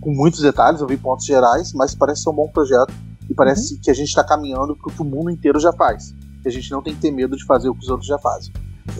[0.00, 2.92] com muitos detalhes, eu vi pontos gerais, mas parece ser um bom projeto
[3.28, 3.80] e parece uhum.
[3.82, 6.14] que a gente está caminhando para o que o mundo inteiro já faz.
[6.44, 8.18] E a gente não tem que ter medo de fazer o que os outros já
[8.18, 8.52] fazem.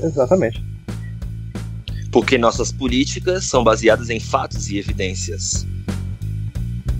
[0.02, 0.64] Exatamente.
[2.10, 5.66] Porque nossas políticas são baseadas em fatos e evidências.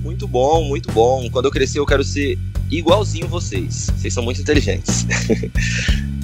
[0.03, 1.31] Muito bom, muito bom.
[1.31, 2.39] Quando eu crescer, eu quero ser
[2.71, 3.87] igualzinho vocês.
[3.97, 5.07] Vocês são muito inteligentes.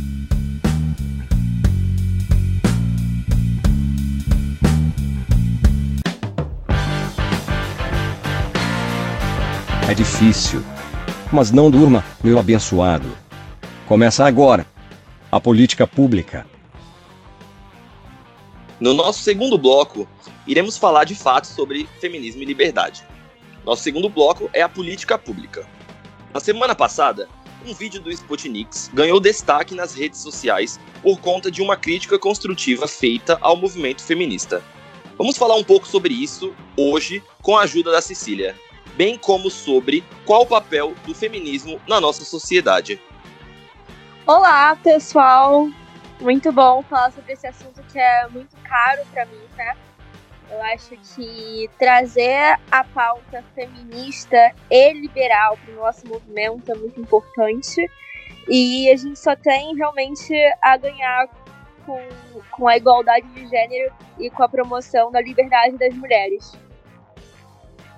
[9.91, 10.63] É difícil,
[11.33, 13.07] mas não durma, meu abençoado.
[13.87, 14.67] Começa agora.
[15.31, 16.45] A política pública.
[18.81, 20.09] No nosso segundo bloco,
[20.45, 23.05] iremos falar de fato sobre feminismo e liberdade.
[23.65, 25.65] Nosso segundo bloco é a política pública.
[26.35, 27.29] Na semana passada,
[27.65, 32.89] um vídeo do Sputniks ganhou destaque nas redes sociais por conta de uma crítica construtiva
[32.89, 34.65] feita ao movimento feminista.
[35.17, 38.57] Vamos falar um pouco sobre isso hoje com a ajuda da Cecília,
[39.01, 43.01] bem como sobre qual o papel do feminismo na nossa sociedade.
[44.27, 45.71] Olá, pessoal!
[46.21, 49.75] Muito bom falar sobre esse assunto que é muito caro para mim, né?
[50.51, 57.01] Eu acho que trazer a pauta feminista e liberal para o nosso movimento é muito
[57.01, 57.91] importante.
[58.47, 61.27] E a gente só tem realmente a ganhar
[61.87, 62.07] com,
[62.51, 66.53] com a igualdade de gênero e com a promoção da liberdade das mulheres.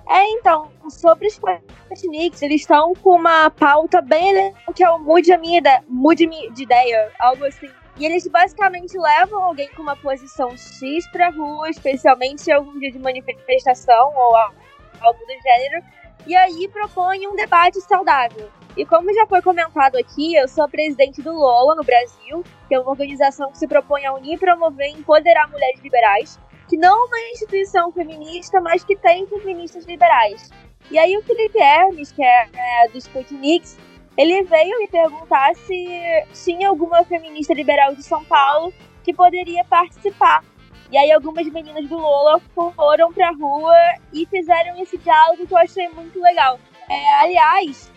[0.07, 5.31] É, então, sobre os Sputniks, eles estão com uma pauta bem que é o mude
[5.31, 7.69] a minha ideia, mude de ideia, algo assim.
[7.97, 12.91] E eles basicamente levam alguém com uma posição X pra rua, especialmente em algum dia
[12.91, 15.83] de manifestação ou algo do gênero,
[16.25, 18.49] e aí propõem um debate saudável.
[18.75, 22.79] E como já foi comentado aqui, eu sou presidente do LOLA no Brasil, que é
[22.79, 27.07] uma organização que se propõe a unir, promover e empoderar mulheres liberais, que não é
[27.07, 30.49] uma instituição feminista, mas que tem feministas liberais.
[30.91, 33.77] E aí o Felipe Hermes, que é, é do Sputniks,
[34.17, 38.73] ele veio me perguntar se tinha alguma feminista liberal de São Paulo
[39.03, 40.43] que poderia participar.
[40.91, 43.75] E aí algumas meninas do Lola foram pra rua
[44.13, 46.59] e fizeram esse diálogo que eu achei muito legal.
[46.87, 47.91] É, aliás,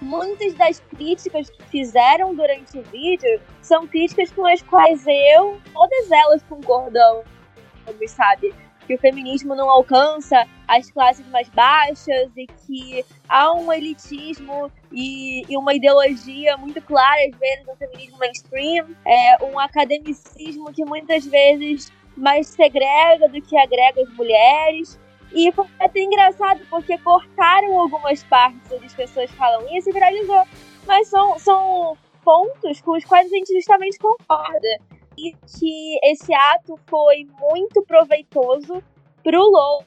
[0.00, 6.10] muitas das críticas que fizeram durante o vídeo são críticas com as quais eu, todas
[6.10, 7.24] elas concordamos,
[8.08, 8.52] sabe?
[8.86, 15.42] que o feminismo não alcança as classes mais baixas e que há um elitismo e,
[15.48, 21.24] e uma ideologia muito clara, às vezes, no feminismo mainstream, é, um academicismo que muitas
[21.26, 25.00] vezes mais segrega do que agrega as mulheres.
[25.34, 30.42] E foi até engraçado porque cortaram algumas partes onde as pessoas falam isso e viralizou.
[30.86, 34.68] Mas são, são pontos com os quais a gente justamente concorda
[35.16, 38.82] e que esse ato foi muito proveitoso
[39.22, 39.86] para o Lola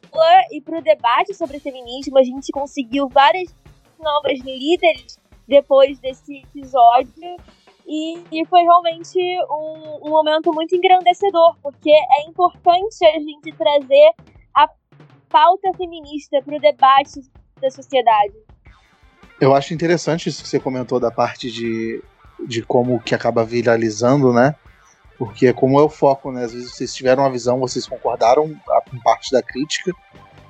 [0.51, 2.17] e para o debate sobre feminismo.
[2.17, 3.53] A gente conseguiu várias
[3.99, 7.37] novas líderes depois desse episódio.
[7.87, 14.11] E, e foi realmente um, um, momento muito engrandecedor, porque é importante a gente trazer
[14.55, 14.67] a
[15.29, 17.21] pauta feminista para o debate
[17.61, 18.33] da sociedade.
[19.39, 22.01] Eu acho interessante isso que você comentou da parte de,
[22.47, 24.55] de como que acaba viralizando, né?
[25.17, 26.43] Porque como é o foco, né?
[26.43, 28.53] Às vezes vocês tiveram uma visão, vocês concordaram
[28.89, 29.91] com parte da crítica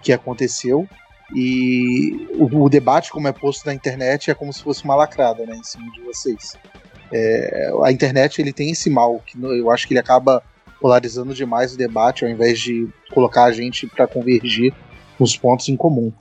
[0.01, 0.87] que aconteceu.
[1.33, 5.45] E o, o, debate, como é posto na internet, é como se fosse uma lacrada,
[5.45, 5.55] né?
[5.55, 6.57] Em cima de vocês.
[7.11, 10.43] É, a internet ele tem esse mal, que eu acho que ele acaba
[10.79, 14.73] polarizando demais o debate, ao invés de colocar a gente para convergir
[15.19, 16.11] nos pontos em comum.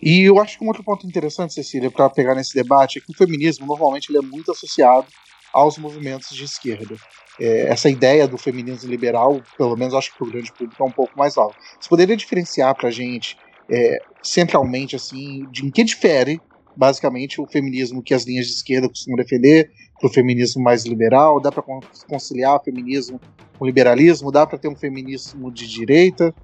[0.00, 3.12] E eu acho que um outro ponto interessante, Cecília, para pegar nesse debate, é que
[3.12, 5.06] o feminismo normalmente ele é muito associado
[5.52, 6.96] aos movimentos de esquerda
[7.40, 10.86] é, essa ideia do feminismo liberal, pelo menos acho que para o grande público é
[10.86, 11.56] um pouco mais alto.
[11.80, 13.36] Você poderia diferenciar para a gente,
[13.70, 16.40] é, centralmente, assim, de em que difere,
[16.76, 21.40] basicamente, o feminismo que as linhas de esquerda costumam defender para o feminismo mais liberal?
[21.40, 21.62] Dá para
[22.08, 23.20] conciliar o feminismo
[23.58, 24.30] com o liberalismo?
[24.30, 26.34] Dá para ter um feminismo de direita?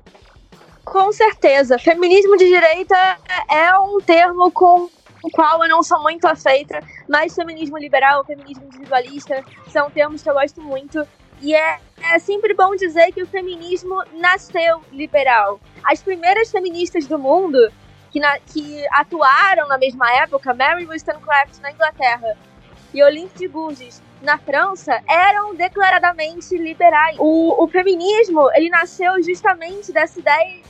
[0.84, 1.78] Com certeza.
[1.78, 3.18] Feminismo de direita
[3.50, 4.88] é um termo com
[5.22, 10.30] o qual eu não sou muito afeita, mas feminismo liberal, feminismo individualista são termos que
[10.30, 11.06] eu gosto muito.
[11.40, 15.60] E é, é sempre bom dizer que o feminismo nasceu liberal.
[15.84, 17.58] As primeiras feministas do mundo
[18.10, 22.36] que, na, que atuaram na mesma época, Mary Wollstonecraft na Inglaterra
[22.92, 27.16] e Olympe de Gouges na França, eram declaradamente liberais.
[27.20, 30.62] O, o feminismo ele nasceu justamente dessa ideia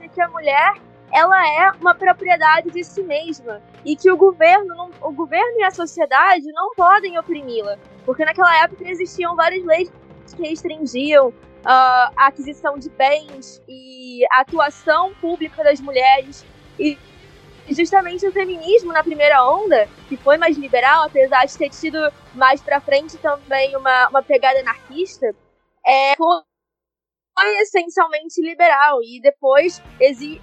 [0.00, 0.74] de que a mulher
[1.12, 3.62] ela é uma propriedade de si mesma.
[3.84, 8.62] E que o governo, não, o governo e a sociedade não podem oprimi-la, porque naquela
[8.62, 9.90] época existiam várias leis
[10.36, 16.44] que restringiam uh, a aquisição de bens e a atuação pública das mulheres.
[16.78, 16.98] E
[17.70, 21.98] justamente o feminismo na primeira onda, que foi mais liberal, apesar de ter tido
[22.34, 25.34] mais para frente também uma, uma pegada anarquista,
[25.86, 26.42] é, foi
[27.60, 29.00] essencialmente liberal.
[29.02, 30.38] E depois exi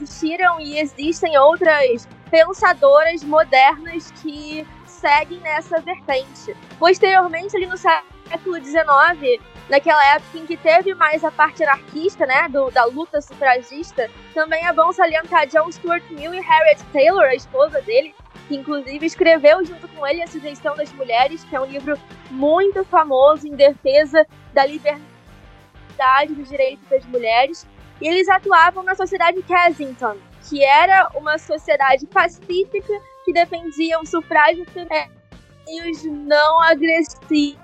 [0.00, 6.56] existiram e existem outras pensadoras modernas que seguem nessa vertente.
[6.78, 12.48] Posteriormente, ali no século XIX, naquela época em que teve mais a parte anarquista, né,
[12.48, 17.34] do, da luta sufragista, também é bom salientar John Stuart Mill e Harriet Taylor, a
[17.34, 18.14] esposa dele,
[18.48, 21.98] que inclusive escreveu junto com ele A Sujeição das Mulheres, que é um livro
[22.30, 27.66] muito famoso em defesa da liberdade dos direitos das mulheres.
[28.00, 30.16] E eles atuavam na Sociedade Kensington,
[30.48, 32.92] que era uma sociedade pacífica
[33.24, 35.18] que defendia o sufrágio feminino
[35.66, 37.58] e os não agressivos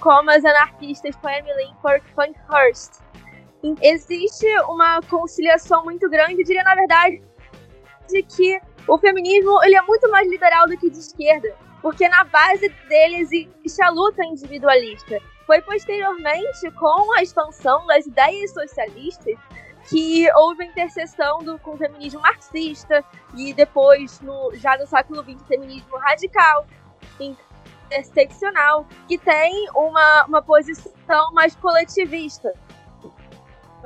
[0.00, 1.72] como as anarquistas com Emily
[2.14, 3.00] Pankhurst.
[3.80, 7.22] Existe uma conciliação muito grande, eu diria na verdade
[8.08, 12.24] de que o feminismo ele é muito mais liberal do que de esquerda, porque na
[12.24, 15.18] base dele existe a luta individualista.
[15.46, 19.38] Foi posteriormente, com a expansão das ideias socialistas,
[19.88, 23.04] que houve a interseção do, com o feminismo marxista
[23.36, 26.66] e depois, no, já no século XX, feminismo radical,
[27.20, 32.52] interseccional, que tem uma, uma posição mais coletivista.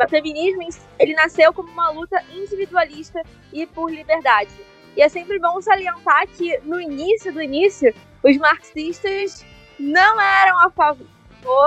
[0.02, 0.66] O feminismo
[0.98, 3.20] ele nasceu como uma luta individualista
[3.52, 4.50] e por liberdade.
[4.96, 7.94] E é sempre bom salientar que no início do início,
[8.24, 9.44] os marxistas
[9.78, 11.19] não eram a favor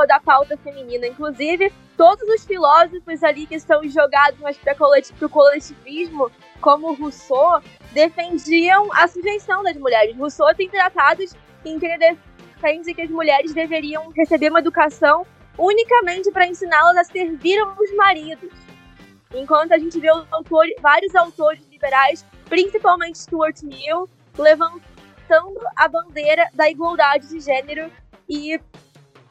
[0.08, 1.08] da pauta feminina.
[1.08, 4.76] Inclusive, todos os filósofos ali que estão jogados mais para
[5.22, 7.62] o coletivismo, como Rousseau,
[7.92, 10.16] defendiam a sujeição das mulheres.
[10.18, 15.26] Rousseau tem tratados em que ele defende que as mulheres deveriam receber uma educação
[15.58, 18.52] unicamente para ensiná-las a servir aos maridos.
[19.34, 20.10] Enquanto a gente vê
[20.82, 24.08] vários autores liberais, principalmente Stuart Mill,
[24.38, 27.92] levantando a bandeira da igualdade de gênero
[28.30, 28.60] e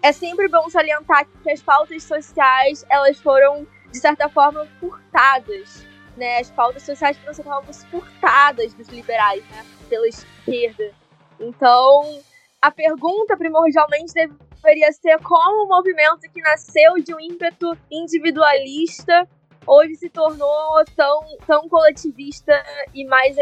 [0.02, 5.86] é sempre bom salientar que as pautas sociais elas foram de certa forma furtadas,
[6.16, 6.38] né?
[6.38, 9.64] As pautas sociais foram de certa forma furtadas dos liberais, né?
[9.88, 10.92] Pela esquerda.
[11.38, 12.20] Então,
[12.60, 19.28] a pergunta primordialmente deveria ser como o movimento que nasceu de um ímpeto individualista
[19.66, 22.52] hoje se tornou tão, tão coletivista
[22.94, 23.36] e mais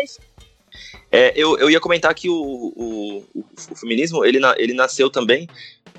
[1.11, 5.49] é, eu, eu ia comentar que o, o, o, feminismo ele, na, ele nasceu também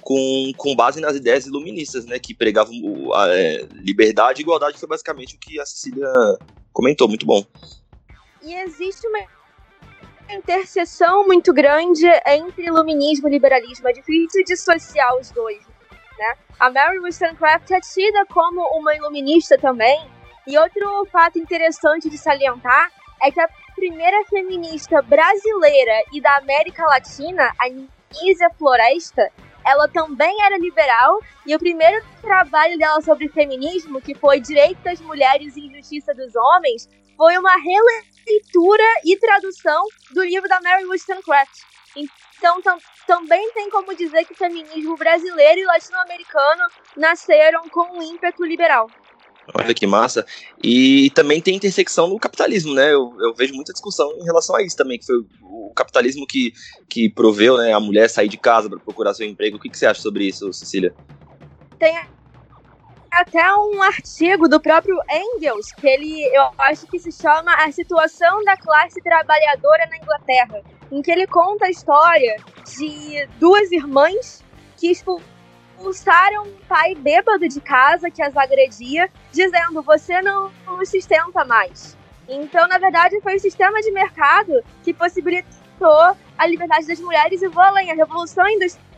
[0.02, 2.74] com, com base nas ideias iluministas, né, que pregavam
[3.14, 6.08] a, é, liberdade e igualdade, foi basicamente o que a Cecília
[6.74, 7.46] comentou, muito bom.
[8.42, 9.20] E existe uma
[10.36, 15.60] interseção muito grande entre iluminismo e liberalismo, é difícil dissociar os dois.
[16.18, 16.38] Né?
[16.60, 20.10] A Mary Wollstonecraft é tida como uma iluminista também,
[20.48, 22.92] e outro fato interessante de salientar
[23.22, 23.48] é que a
[23.82, 29.32] primeira feminista brasileira e da América Latina, a Nízia Floresta,
[29.66, 35.02] ela também era liberal e o primeiro trabalho dela sobre feminismo, que foi Direito das
[35.02, 41.62] Mulheres e Injustiça dos Homens, foi uma releitura e tradução do livro da Mary Wollstonecraft.
[41.96, 42.78] Então tam
[43.08, 48.88] também tem como dizer que o feminismo brasileiro e latino-americano nasceram com um ímpeto liberal.
[49.54, 50.26] Olha que massa.
[50.64, 52.94] E também tem intersecção no capitalismo, né?
[52.94, 56.54] Eu, eu, vejo muita discussão em relação a isso também, que foi o capitalismo que,
[56.88, 59.58] que proveu né, a mulher sair de casa para procurar seu emprego.
[59.58, 60.94] O que, que você acha sobre isso, Cecília?
[61.80, 62.00] Tem
[63.12, 68.44] até um artigo do próprio Engels, que ele, eu acho que se chama A Situação
[68.44, 74.44] da Classe Trabalhadora na Inglaterra, em que ele conta a história de duas irmãs
[74.78, 75.31] que expulsaram
[75.90, 81.98] um pai bêbado de casa que as agredia, dizendo: você não nos sustenta mais.
[82.28, 87.48] Então, na verdade, foi o sistema de mercado que possibilitou a liberdade das mulheres e
[87.48, 88.90] vou além, a revolução industrial.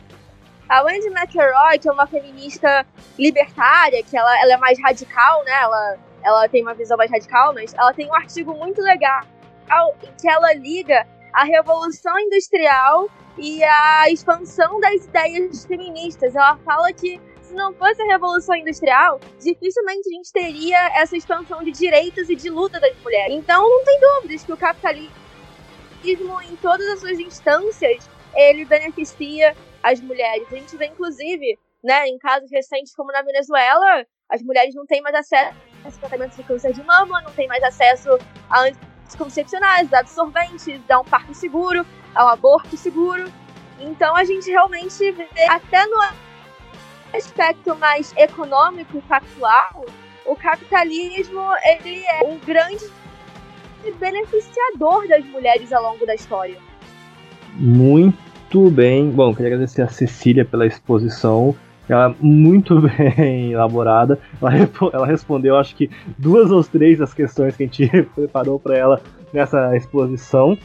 [0.68, 2.86] A Wendy McElroy, que é uma feminista
[3.18, 5.52] libertária, que ela, ela é mais radical, né?
[5.52, 9.22] Ela, ela tem uma visão mais radical, mas ela tem um artigo muito legal
[10.02, 16.34] em que ela liga a revolução industrial e a expansão das ideias feministas.
[16.34, 21.62] Ela fala que se não fosse a Revolução Industrial, dificilmente a gente teria essa expansão
[21.62, 23.34] de direitos e de luta das mulheres.
[23.34, 25.12] Então, não tem dúvidas que o capitalismo,
[26.42, 30.46] em todas as suas instâncias, ele beneficia as mulheres.
[30.50, 35.02] A gente vê, inclusive, né, em casos recentes, como na Venezuela, as mulheres não têm
[35.02, 35.54] mais acesso
[35.84, 38.08] a tratamento de câncer de mama, não têm mais acesso
[38.48, 43.24] a anticoncepcionais, a absorventes, a um parto seguro ao aborto seguro.
[43.80, 45.98] Então a gente realmente vê, até no
[47.14, 49.84] aspecto mais econômico factual,
[50.24, 52.84] o capitalismo ele é um grande
[53.98, 56.56] beneficiador das mulheres ao longo da história.
[57.54, 59.10] Muito bem.
[59.10, 61.54] Bom, queria agradecer a Cecília pela exposição.
[61.88, 62.80] Ela é muito
[63.16, 64.18] bem elaborada.
[64.40, 64.52] Ela,
[64.92, 69.02] ela respondeu, acho que, duas ou três das questões que a gente preparou para ela
[69.32, 70.56] nessa exposição.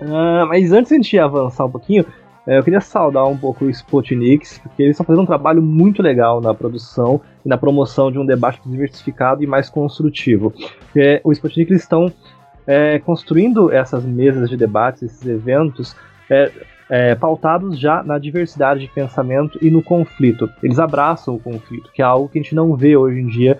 [0.00, 2.04] Uh, mas antes de a gente avançar um pouquinho,
[2.50, 6.02] É, eu queria saudar um pouco o Spotnix, porque eles estão fazendo um trabalho muito
[6.02, 10.54] legal na produção e na promoção de um debate diversificado e mais construtivo.
[11.22, 12.10] O Spotnik eles estão
[12.66, 15.94] é, construindo essas mesas de debates, esses eventos,
[16.88, 20.48] é, pautados já na diversidade de pensamento e no conflito.
[20.62, 23.58] Eles abraçam o conflito, que é algo que a gente não vê hoje em dia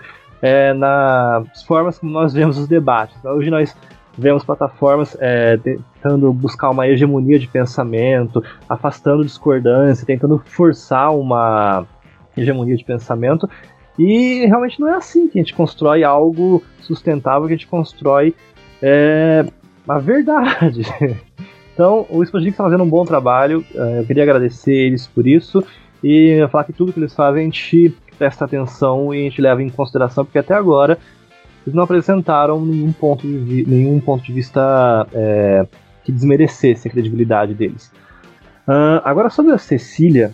[0.76, 3.22] nas formas como nós vemos os debates.
[3.22, 3.76] Hoje nós
[4.18, 11.86] vemos plataformas é, tentando buscar uma hegemonia de pensamento, afastando discordância, tentando forçar uma
[12.36, 13.48] hegemonia de pensamento.
[13.98, 18.34] E realmente não é assim que a gente constrói algo sustentável, que a gente constrói
[18.82, 19.44] é,
[19.88, 20.82] a verdade.
[21.78, 25.62] Então, o Spongebob está fazendo um bom trabalho, é, eu queria agradecer eles por isso
[26.02, 29.62] e falar que tudo que eles fazem a gente presta atenção e a gente leva
[29.62, 30.98] em consideração, porque até agora
[31.68, 35.66] eles não apresentaram nenhum ponto de, nenhum ponto de vista é,
[36.02, 37.92] que desmerecesse a credibilidade deles.
[38.66, 40.32] Uh, agora, sobre a Cecília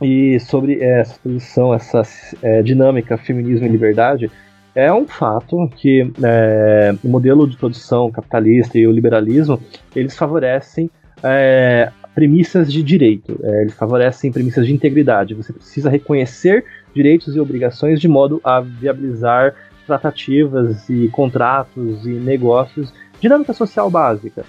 [0.00, 2.02] e sobre essa posição, essa
[2.42, 4.30] é, dinâmica feminismo e liberdade,
[4.74, 9.60] é um fato que é, o modelo de produção capitalista e o liberalismo
[9.96, 10.88] eles favorecem
[11.22, 15.34] é, premissas de direito, é, eles favorecem premissas de integridade.
[15.34, 16.64] Você precisa reconhecer
[16.94, 19.54] direitos e obrigações de modo a viabilizar
[19.88, 24.44] tratativas e contratos e negócios, dinâmica social básica.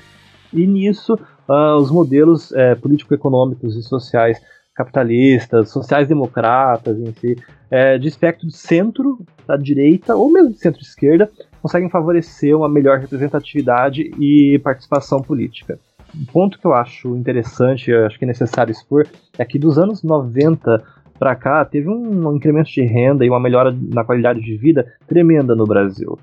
[0.54, 1.14] E nisso,
[1.48, 4.40] uh, os modelos uh, político-econômicos e sociais
[4.76, 7.38] capitalistas, sociais-democratas em si,
[7.72, 11.30] uh, de espectro de centro, da direita ou mesmo de centro-esquerda,
[11.62, 15.80] conseguem favorecer uma melhor representatividade e participação política.
[16.16, 19.78] Um ponto que eu acho interessante, eu acho que é necessário expor, é que dos
[19.78, 20.84] anos 90
[21.20, 25.54] para cá, teve um incremento de renda e uma melhora na qualidade de vida tremenda
[25.56, 26.18] no Brasil.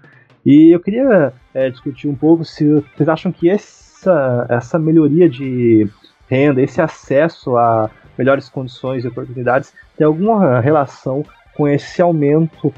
[0.44, 2.64] E eu queria é, discutir um pouco se
[2.96, 5.88] vocês acham que essa, essa melhoria de
[6.28, 11.24] renda, esse acesso a melhores condições e oportunidades, tem alguma relação
[11.54, 12.72] com esse aumento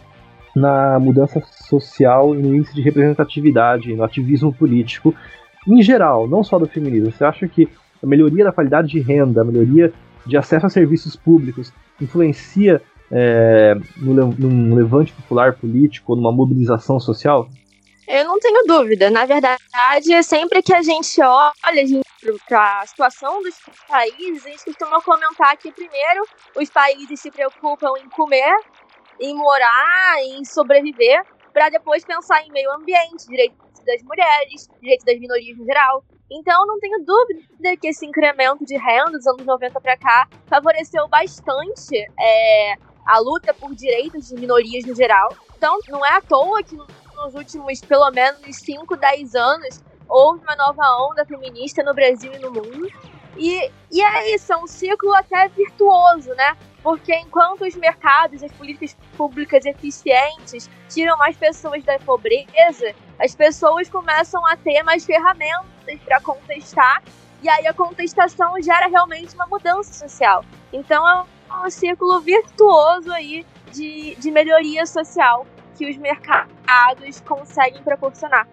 [0.55, 5.15] na mudança social e no índice de representatividade, no ativismo político
[5.67, 7.13] em geral, não só do feminismo.
[7.13, 7.69] Você acha que
[8.03, 9.93] a melhoria da qualidade de renda, a melhoria
[10.29, 17.49] de acesso a serviços públicos influencia é, no, num levante popular político, numa mobilização social?
[18.07, 19.11] Eu não tenho dúvida.
[19.11, 21.83] Na verdade, sempre que a gente olha
[22.49, 23.55] para a situação dos
[23.87, 26.23] países, a gente costuma comentar que, primeiro,
[26.57, 28.57] os países se preocupam em comer,
[29.21, 31.23] em morar, em sobreviver,
[31.53, 36.05] para depois pensar em meio ambiente, direitos das mulheres, direitos das minorias em geral.
[36.31, 41.09] Então, não tenho dúvida que esse incremento de renda dos anos 90 para cá favoreceu
[41.09, 42.75] bastante é,
[43.07, 45.35] a luta por direitos de minorias no geral.
[45.57, 50.55] Então, não é à toa que nos últimos pelo menos 5, 10 anos houve uma
[50.57, 52.89] nova onda feminista no Brasil e no mundo.
[53.37, 56.57] E, e é isso, é um ciclo até virtuoso, né?
[56.83, 63.35] Porque enquanto os mercados e as políticas públicas eficientes tiram mais pessoas da pobreza, as
[63.35, 67.03] pessoas começam a ter mais ferramentas para contestar,
[67.43, 70.45] e aí a contestação gera realmente uma mudança social.
[70.73, 78.47] Então é um círculo virtuoso aí de, de melhoria social que os mercados conseguem proporcionar.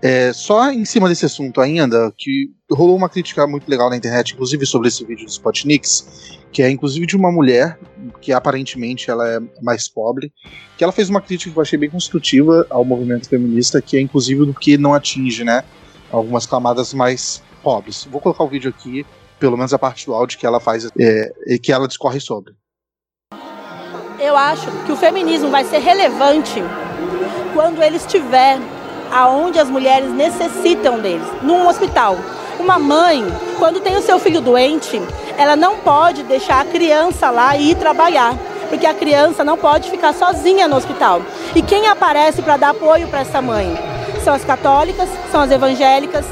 [0.00, 4.32] É, só em cima desse assunto ainda, que rolou uma crítica muito legal na internet,
[4.32, 7.76] inclusive sobre esse vídeo do Spotniks, que é inclusive de uma mulher,
[8.20, 10.32] que aparentemente ela é mais pobre,
[10.76, 14.00] que ela fez uma crítica que eu achei bem construtiva ao movimento feminista, que é
[14.00, 15.64] inclusive do que não atinge, né,
[16.10, 18.06] algumas camadas mais pobres.
[18.10, 19.06] Vou colocar o vídeo aqui,
[19.38, 22.54] pelo menos a parte do áudio que ela faz, é, que ela discorre sobre.
[24.18, 26.60] Eu acho que o feminismo vai ser relevante
[27.54, 28.58] quando ele estiver
[29.12, 32.16] aonde as mulheres necessitam deles, num hospital.
[32.58, 33.24] Uma mãe,
[33.58, 35.00] quando tem o seu filho doente,
[35.36, 38.36] ela não pode deixar a criança lá e ir trabalhar,
[38.68, 41.22] porque a criança não pode ficar sozinha no hospital.
[41.54, 43.97] E quem aparece para dar apoio para essa mãe?
[44.22, 46.26] São as católicas, são as evangélicas.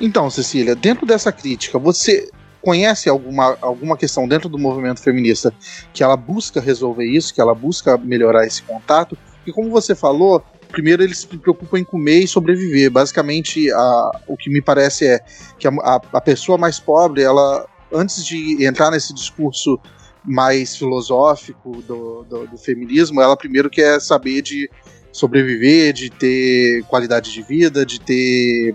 [0.00, 2.28] Então, Cecília, dentro dessa crítica, você
[2.60, 5.52] conhece alguma, alguma questão dentro do movimento feminista
[5.92, 9.18] que ela busca resolver isso, que ela busca melhorar esse contato?
[9.46, 12.90] E como você falou, primeiro eles se preocupam em comer e sobreviver.
[12.90, 15.20] Basicamente, a, o que me parece é
[15.58, 15.72] que a,
[16.12, 19.78] a, pessoa mais pobre, ela, antes de entrar nesse discurso
[20.24, 24.70] mais filosófico do, do, do, feminismo, ela primeiro quer saber de
[25.12, 28.74] sobreviver, de ter qualidade de vida, de ter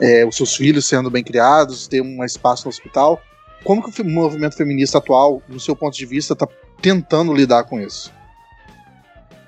[0.00, 3.22] é, os seus filhos sendo bem criados, ter um espaço no hospital.
[3.64, 6.48] Como que o movimento feminista atual, no seu ponto de vista, está
[6.80, 8.12] tentando lidar com isso?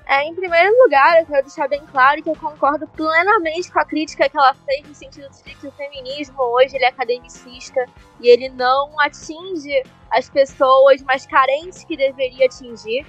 [0.05, 3.85] É, em primeiro lugar, eu quero deixar bem claro que eu concordo plenamente com a
[3.85, 7.85] crítica que ela fez no sentido de que o feminismo hoje ele é academicista
[8.21, 13.05] e ele não atinge as pessoas mais carentes que deveria atingir.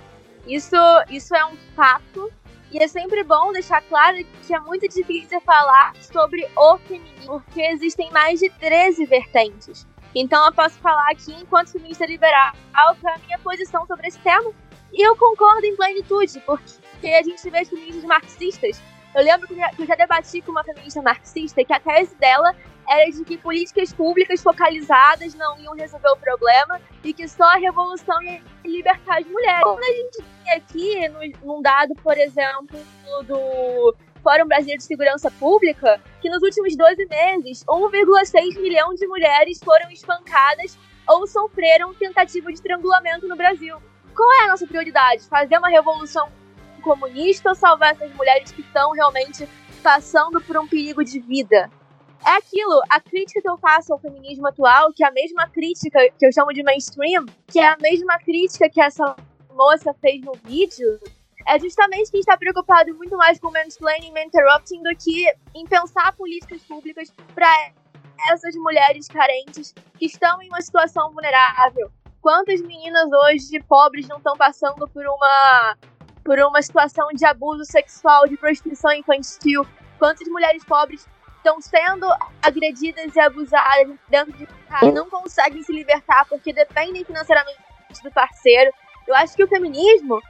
[0.47, 0.77] Isso,
[1.11, 2.33] isso é um fato.
[2.75, 7.63] E é sempre bom deixar claro que é muito difícil falar sobre o feminismo, porque
[7.63, 9.87] existem mais de 13 vertentes.
[10.13, 14.19] Então eu posso falar aqui, enquanto feminista liberal, qual é a minha posição sobre esse
[14.19, 14.51] tema.
[14.93, 18.83] E eu concordo em plenitude, porque a gente vê feministas marxistas.
[19.15, 22.55] Eu lembro que eu já debati com uma feminista marxista que a tese dela
[22.89, 27.57] era de que políticas públicas focalizadas não iam resolver o problema e que só a
[27.57, 29.63] revolução ia libertar as mulheres.
[29.63, 32.79] Quando a gente tem aqui, num dado, por exemplo,
[33.27, 39.61] do Fórum Brasileiro de Segurança Pública, que nos últimos 12 meses, 1,6 milhão de mulheres
[39.63, 43.77] foram espancadas ou sofreram tentativa de estrangulamento no Brasil.
[44.15, 45.29] Qual é a nossa prioridade?
[45.29, 46.29] Fazer uma revolução
[46.85, 49.49] comunista salvar essas mulheres que estão realmente
[49.83, 51.71] passando por um perigo de vida?
[52.27, 55.99] É aquilo, a crítica que eu faço ao feminismo atual, que é a mesma crítica
[56.19, 59.17] que eu chamo de mainstream, que é a mesma crítica que essa
[59.53, 60.99] moça fez no vídeo,
[61.47, 66.15] é justamente que está preocupado muito mais com mansplaining e interrupting do que em pensar
[66.17, 67.73] políticas públicas para
[68.31, 71.91] essas mulheres carentes que estão em uma situação vulnerável.
[72.23, 75.77] Quantas meninas hoje pobres não estão passando por uma
[76.25, 79.67] por uma situação de abuso sexual, de prostituição infantil?
[79.99, 81.07] Quantas mulheres pobres
[81.37, 82.07] estão sendo
[82.43, 87.59] agredidas e abusadas dentro de casa não conseguem se libertar porque dependem financeiramente
[88.03, 88.73] do parceiro.
[89.07, 90.21] Eu acho que o feminismo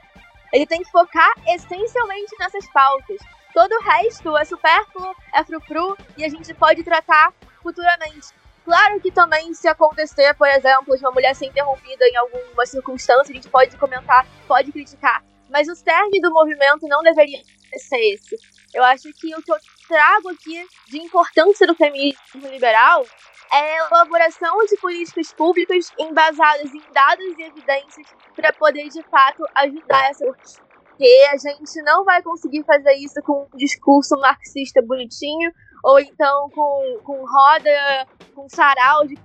[0.51, 3.17] ele tem que focar essencialmente nessas pautas.
[3.53, 7.33] Todo o resto é supérfluo, é frufru e a gente pode tratar
[7.63, 8.27] futuramente.
[8.65, 13.31] Claro que também, se acontecer, por exemplo, de uma mulher ser interrompida em alguma circunstância,
[13.31, 15.23] a gente pode comentar, pode criticar.
[15.49, 17.41] Mas o cerne do movimento não deveria
[17.77, 18.35] ser esse.
[18.73, 23.05] Eu acho que o que eu trago aqui de importância do feminismo liberal
[23.53, 29.45] é a elaboração de políticas públicas embasadas em dados e evidências para poder, de fato,
[29.55, 30.25] ajudar essa
[30.95, 35.51] porque a gente não vai conseguir fazer isso com um discurso marxista bonitinho,
[35.83, 39.15] ou então com, com roda, com sarau de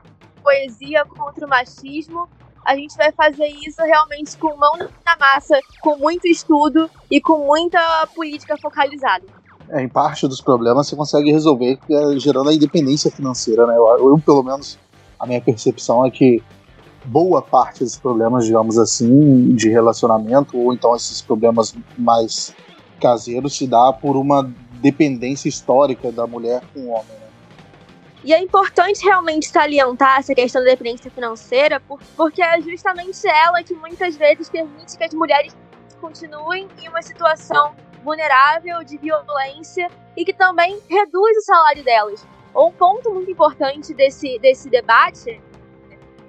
[0.43, 2.29] poesia contra o machismo.
[2.65, 7.47] A gente vai fazer isso realmente com mão na massa, com muito estudo e com
[7.47, 7.81] muita
[8.15, 9.25] política focalizada.
[9.71, 13.77] É, em parte dos problemas você consegue resolver é, gerando a independência financeira, né?
[13.77, 14.79] Eu, eu, pelo menos,
[15.19, 16.43] a minha percepção é que
[17.05, 22.55] boa parte dos problemas, digamos assim, de relacionamento, ou então esses problemas mais
[23.01, 24.51] caseiros, se dá por uma
[24.81, 27.20] dependência histórica da mulher com o homem.
[28.23, 31.81] E é importante realmente salientar essa questão da dependência financeira,
[32.17, 35.57] porque é justamente ela que muitas vezes permite que as mulheres
[36.01, 42.27] continuem em uma situação vulnerável de violência e que também reduz o salário delas.
[42.55, 45.41] Um ponto muito importante desse, desse debate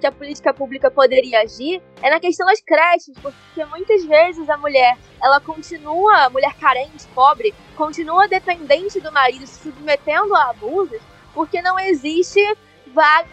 [0.00, 4.56] que a política pública poderia agir é na questão das creches, porque muitas vezes a
[4.56, 11.00] mulher, ela continua, mulher carente, pobre, continua dependente do marido, se submetendo a abusos,
[11.34, 12.40] porque não existe
[12.88, 13.28] vaga,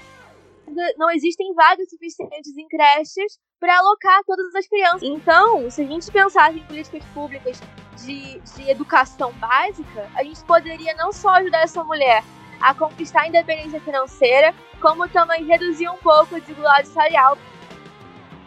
[0.98, 5.04] não existem vagas suficientes em creches para alocar todas as crianças.
[5.04, 7.60] Então, se a gente pensar em políticas públicas
[7.98, 12.24] de, de educação básica, a gente poderia não só ajudar essa mulher
[12.62, 17.38] a conquistar a independência financeira, como também reduzir um pouco a desigualdade salarial.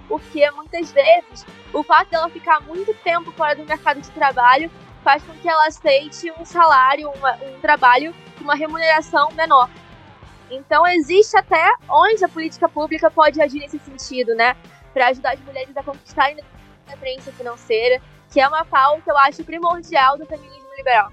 [0.08, 4.70] Porque muitas vezes o fato dela ficar muito tempo fora do mercado de trabalho
[5.02, 9.70] faz com que ela aceite um salário, um trabalho com uma remuneração menor.
[10.50, 14.54] Então existe até onde a política pública pode agir nesse sentido, né?
[14.92, 19.44] Para ajudar as mulheres a conquistar a independência financeira, que é uma pauta, eu acho,
[19.44, 21.10] primordial do feminismo liberal.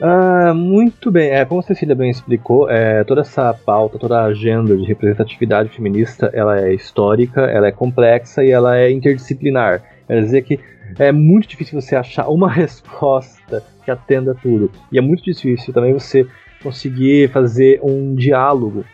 [0.00, 4.24] Ah, muito bem, é, como a Cecília bem explicou, é, toda essa pauta, toda a
[4.24, 9.82] agenda de representatividade feminista, ela é histórica, ela é complexa e ela é interdisciplinar.
[10.06, 10.60] Quer dizer que
[10.98, 14.70] é muito difícil você achar uma resposta que atenda tudo.
[14.90, 16.26] E é muito difícil também você
[16.62, 18.84] conseguir fazer um diálogo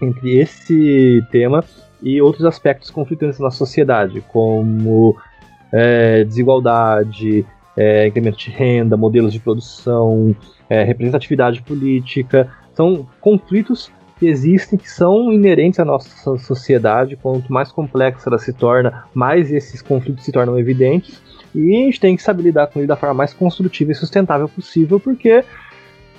[0.00, 1.64] entre esse tema
[2.02, 5.16] e outros aspectos conflitantes na sociedade, como
[5.72, 10.36] é, desigualdade, é, incremento de renda, modelos de produção,
[10.68, 12.48] é, representatividade política.
[12.74, 17.16] São conflitos que existem, que são inerentes à nossa sociedade.
[17.16, 21.22] Quanto mais complexa ela se torna, mais esses conflitos se tornam evidentes.
[21.54, 24.48] E a gente tem que saber lidar com ele da forma mais construtiva e sustentável
[24.48, 25.44] possível, porque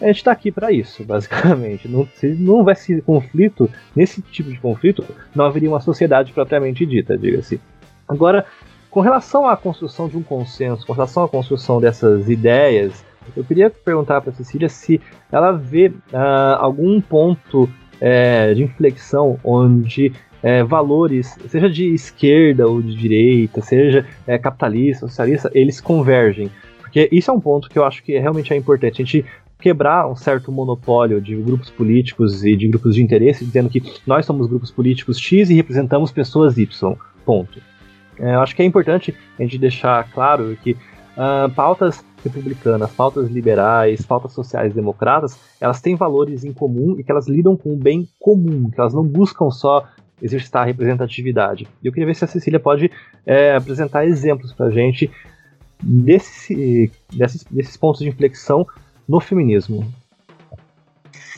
[0.02, 1.88] a gente está aqui para isso, basicamente.
[1.88, 5.04] Não, se não houvesse conflito, nesse tipo de conflito,
[5.36, 7.60] não haveria uma sociedade propriamente dita, diga-se.
[8.08, 8.46] Agora,
[8.90, 13.04] com relação à construção de um consenso, com relação à construção dessas ideias,
[13.36, 17.70] eu queria perguntar para Cecília se ela vê uh, algum ponto
[18.00, 20.14] é, de inflexão onde
[20.46, 26.52] é, valores, seja de esquerda ou de direita, seja é, capitalista, socialista, eles convergem.
[26.80, 29.02] Porque isso é um ponto que eu acho que realmente é importante.
[29.02, 29.26] A gente
[29.60, 34.24] quebrar um certo monopólio de grupos políticos e de grupos de interesse, dizendo que nós
[34.24, 36.96] somos grupos políticos X e representamos pessoas Y.
[37.26, 37.60] Ponto.
[38.20, 43.30] É, eu acho que é importante a gente deixar claro que uh, pautas republicanas, pautas
[43.30, 47.78] liberais, pautas sociais democratas, elas têm valores em comum e que elas lidam com o
[47.78, 49.86] bem comum, que elas não buscam só
[50.22, 51.68] exercitar a representatividade.
[51.82, 52.91] E eu queria ver se a Cecília pode
[53.26, 55.11] é, apresentar exemplos para a gente
[55.82, 58.66] desse, desses, desses pontos de inflexão
[59.07, 59.91] no feminismo.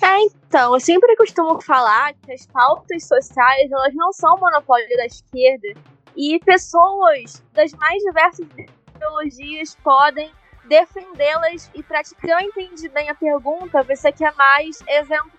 [0.01, 5.05] É, então, eu sempre costumo falar que as pautas sociais elas não são monopólio da
[5.05, 5.67] esquerda
[6.15, 8.47] e pessoas das mais diversas
[8.95, 10.32] ideologias podem
[10.67, 12.41] defendê-las e praticar.
[12.41, 15.32] Eu entendi bem a pergunta, você quer mais exemplos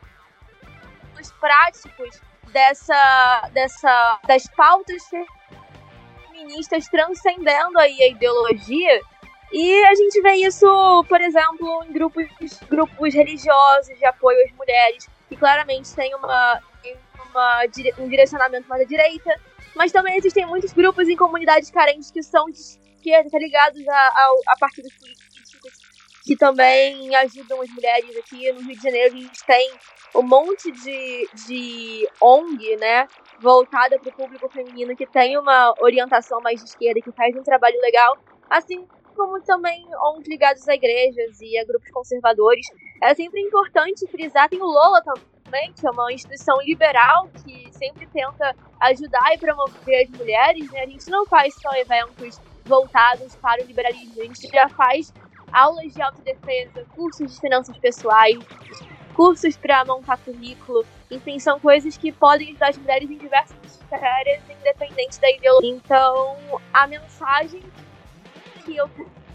[1.41, 2.21] práticos
[2.53, 5.03] dessa, dessa, das pautas
[6.31, 9.01] feministas transcendendo aí a ideologia.
[9.53, 12.27] E a gente vê isso, por exemplo, em grupos,
[12.69, 16.63] grupos religiosos de apoio às mulheres, que claramente tem uma,
[17.31, 17.63] uma,
[17.99, 19.41] um direcionamento mais à direita,
[19.75, 23.95] mas também existem muitos grupos em comunidades carentes que são de esquerda, tá ligados a,
[23.95, 25.28] a, a partidos políticos
[26.29, 29.17] que também ajudam as mulheres aqui no Rio de Janeiro.
[29.17, 29.73] A gente tem
[30.15, 33.07] um monte de, de ONG, né,
[33.41, 37.43] voltada para o público feminino que tem uma orientação mais de esquerda, que faz um
[37.43, 38.15] trabalho legal,
[38.51, 42.67] assim como também ONGs ligados a igrejas e a grupos conservadores.
[43.03, 48.07] É sempre importante frisar, tem o Lola também, que é uma instituição liberal que sempre
[48.09, 50.83] tenta ajudar e promover as mulheres, né?
[50.83, 55.11] A gente não faz só eventos voltados para o liberalismo, a gente já faz
[55.53, 58.39] aulas de autodefesa, cursos de finanças pessoais,
[59.15, 60.85] cursos para montar currículo.
[61.11, 63.57] Enfim, são coisas que podem ajudar as mulheres em diversas
[63.91, 65.71] áreas, independente da ideologia.
[65.71, 66.37] Então,
[66.73, 67.63] a mensagem
[68.65, 68.89] que eu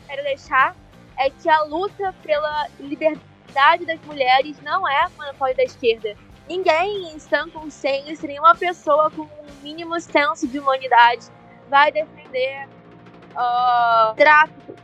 [0.07, 0.75] quero deixar
[1.17, 6.15] é que a luta pela liberdade das mulheres não é monopólio da esquerda.
[6.47, 11.27] Ninguém em sã consciência, nenhuma pessoa com um mínimo senso de humanidade
[11.69, 12.67] vai defender
[13.31, 14.75] uh, tráfico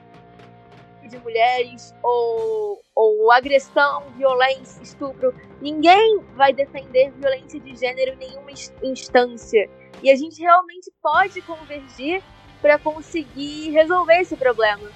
[1.10, 5.34] de mulheres ou, ou agressão, violência, estupro.
[5.62, 8.52] Ninguém vai defender violência de gênero em nenhuma
[8.84, 9.70] instância.
[10.02, 12.24] E a gente realmente pode convergir
[12.62, 14.90] para conseguir resolver esse problema.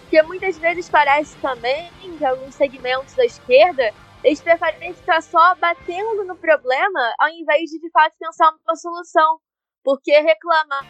[0.00, 3.92] Porque muitas vezes parece também que alguns segmentos da esquerda
[4.24, 9.38] eles preferem ficar só batendo no problema ao invés de de fato pensar uma solução.
[9.84, 10.84] Porque reclamar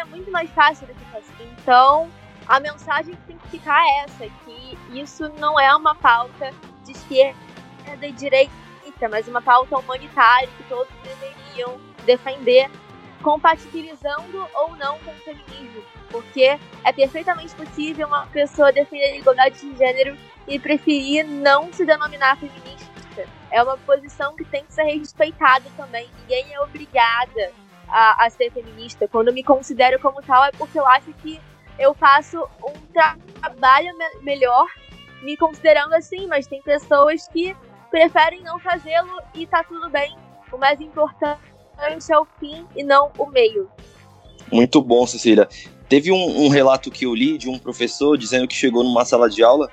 [0.00, 1.32] é muito mais fácil do que fazer.
[1.58, 2.10] Então,
[2.50, 6.52] a mensagem que tem que ficar é essa, que isso não é uma pauta
[6.84, 7.38] de esquerda
[8.02, 8.50] e direita,
[9.08, 12.68] mas uma pauta humanitária que todos deveriam defender,
[13.22, 19.60] compatibilizando ou não com o feminismo, porque é perfeitamente possível uma pessoa defender a igualdade
[19.60, 23.28] de gênero e preferir não se denominar feminista.
[23.52, 26.08] É uma posição que tem que ser respeitada também.
[26.22, 27.52] Ninguém é obrigada
[27.88, 29.06] a, a ser feminista.
[29.06, 31.40] Quando me considero como tal, é porque eu acho que
[31.80, 34.66] eu faço um tra trabalho me melhor
[35.22, 37.56] me considerando assim, mas tem pessoas que
[37.90, 40.14] preferem não fazê-lo e tá tudo bem.
[40.52, 41.40] O mais importante
[41.82, 43.68] é o fim e não o meio.
[44.52, 45.48] Muito bom, Cecília.
[45.88, 49.28] Teve um, um, relato que eu li de um professor dizendo que chegou numa sala
[49.28, 49.68] de aula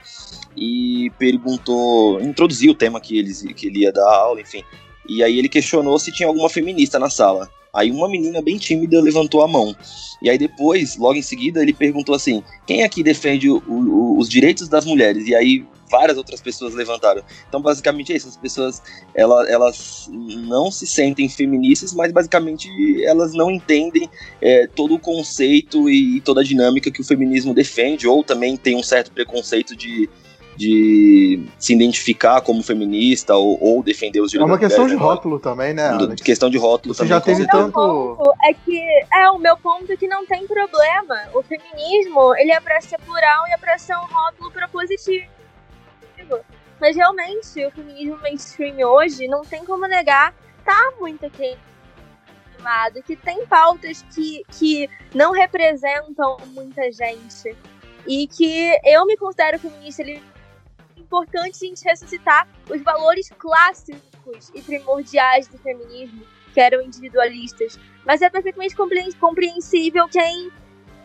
[0.55, 4.63] e perguntou, introduziu o tema que ele, que ele ia dar aula, enfim.
[5.07, 7.49] E aí ele questionou se tinha alguma feminista na sala.
[7.77, 9.75] Aí uma menina bem tímida levantou a mão.
[10.19, 14.27] E aí depois, logo em seguida, ele perguntou assim: quem aqui defende o, o, os
[14.27, 15.27] direitos das mulheres?
[15.27, 17.21] E aí várias outras pessoas levantaram.
[17.47, 18.27] Então, basicamente é isso.
[18.27, 18.81] As pessoas
[19.13, 22.67] elas, elas não se sentem feministas, mas basicamente
[23.03, 24.09] elas não entendem
[24.41, 28.75] é, todo o conceito e toda a dinâmica que o feminismo defende, ou também tem
[28.75, 30.09] um certo preconceito de
[30.57, 35.01] de se identificar como feminista ou, ou defender os direitos É uma questão de né?
[35.01, 35.89] rótulo também, né?
[35.89, 36.21] Alex?
[36.21, 37.09] Questão de rótulo Você também.
[37.09, 38.17] já teve tanto.
[38.43, 38.81] É que
[39.13, 41.15] é o meu ponto é que não tem problema.
[41.33, 45.27] O feminismo ele é para ser plural e é para ser um rótulo propositivo.
[46.81, 50.33] Mas realmente o feminismo mainstream hoje não tem como negar
[50.65, 57.55] tá muito queimado, que tem pautas que, que não representam muita gente
[58.05, 60.03] e que eu me considero feminista
[61.07, 66.21] importante a gente ressuscitar os valores clássicos e primordiais do feminismo,
[66.53, 67.79] que eram individualistas.
[68.05, 68.75] Mas é perfeitamente
[69.17, 70.51] compreensível quem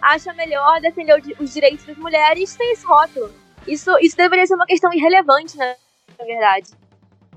[0.00, 3.30] acha melhor defender os direitos das mulheres sem esse rótulo.
[3.66, 5.76] Isso, isso deveria ser uma questão irrelevante, né,
[6.18, 6.70] na verdade.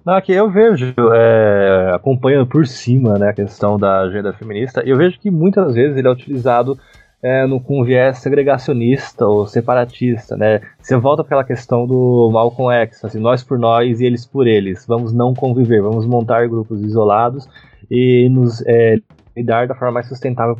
[0.03, 4.97] Não, aqui eu vejo, é, acompanhando por cima né, a questão da agenda feminista, eu
[4.97, 6.79] vejo que muitas vezes ele é utilizado
[7.25, 10.61] é, no, com viés segregacionista ou separatista, né?
[10.79, 14.45] Você volta para aquela questão do Malcolm X, assim, nós por nós e eles por
[14.45, 14.85] eles.
[14.85, 17.49] Vamos não conviver, vamos montar grupos isolados
[17.89, 18.97] e nos é,
[19.35, 20.55] lidar da forma mais sustentável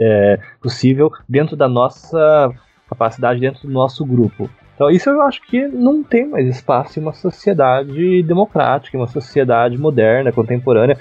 [0.00, 2.50] é, possível dentro da nossa
[2.88, 4.50] capacidade, dentro do nosso grupo.
[4.74, 9.06] Então, isso eu acho que não tem mais espaço em uma sociedade democrática, em uma
[9.06, 10.98] sociedade moderna, contemporânea,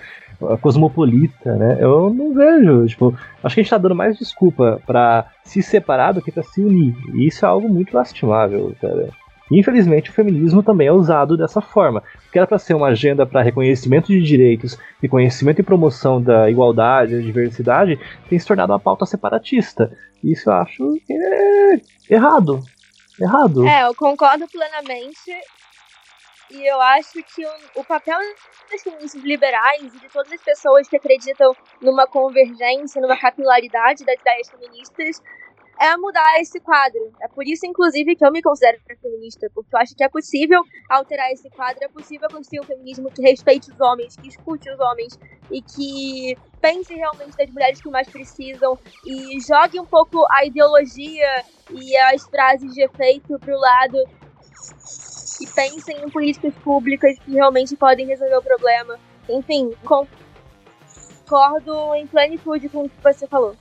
[0.62, 1.78] cosmopolita, né?
[1.80, 6.14] Eu não vejo, tipo, acho que a gente tá dando mais desculpa para se separar
[6.14, 6.96] do que para se unir.
[7.14, 9.10] E isso é algo muito lastimável, cara.
[9.50, 12.04] Infelizmente, o feminismo também é usado dessa forma.
[12.32, 17.16] Que era para ser uma agenda para reconhecimento de direitos, reconhecimento e promoção da igualdade,
[17.16, 17.98] da diversidade,
[18.30, 19.92] tem se tornado uma pauta separatista.
[20.24, 21.80] Isso eu acho é
[22.10, 22.62] errado
[23.20, 23.68] errado.
[23.68, 25.32] É, eu concordo plenamente.
[26.50, 28.18] E eu acho que o, o papel
[28.72, 34.20] das feministas liberais e de todas as pessoas que acreditam numa convergência, numa capilaridade das
[34.20, 35.22] ideias feministas,
[35.80, 37.14] é mudar esse quadro.
[37.22, 40.62] É por isso, inclusive, que eu me considero feminista, porque eu acho que é possível
[40.90, 44.80] alterar esse quadro, é possível construir um feminismo que respeite os homens, que escute os
[44.80, 45.20] homens
[45.52, 51.46] e que pense realmente das mulheres que mais precisam e jogue um pouco a ideologia
[51.72, 53.98] e as frases de efeito pro lado
[55.42, 58.98] e pensem em políticas públicas que realmente podem resolver o problema.
[59.30, 63.56] Enfim, concordo em plenitude com o que você falou.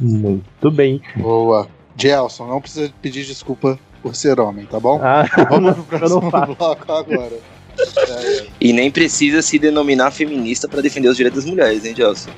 [0.00, 1.02] Muito bem.
[1.16, 1.68] Boa.
[1.96, 5.00] Gelson, não precisa pedir desculpa por ser homem, tá bom?
[5.02, 7.38] Ah, Vamos pro próximo bloco agora.
[7.78, 8.46] É, é.
[8.60, 12.30] E nem precisa se denominar feminista para defender os direitos das mulheres, hein, Gelson?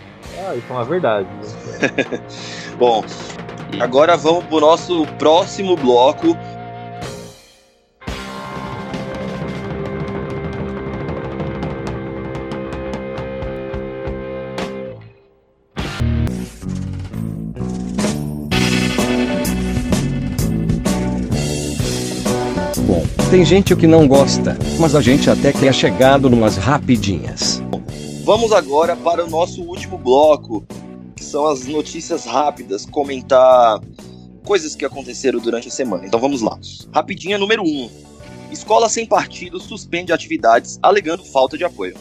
[0.47, 1.27] Ah, isso é uma verdade.
[1.27, 2.21] Né?
[2.79, 3.05] Bom,
[3.81, 6.37] agora vamos pro nosso próximo bloco,
[23.37, 27.63] Tem gente que não gosta, mas a gente até que é chegado numas rapidinhas.
[28.25, 30.67] Vamos agora para o nosso último bloco,
[31.15, 33.79] que são as notícias rápidas, comentar
[34.43, 36.07] coisas que aconteceram durante a semana.
[36.07, 36.59] Então vamos lá.
[36.91, 37.67] Rapidinha número 1.
[37.67, 37.91] Um.
[38.51, 41.95] Escola sem partido suspende atividades alegando falta de apoio.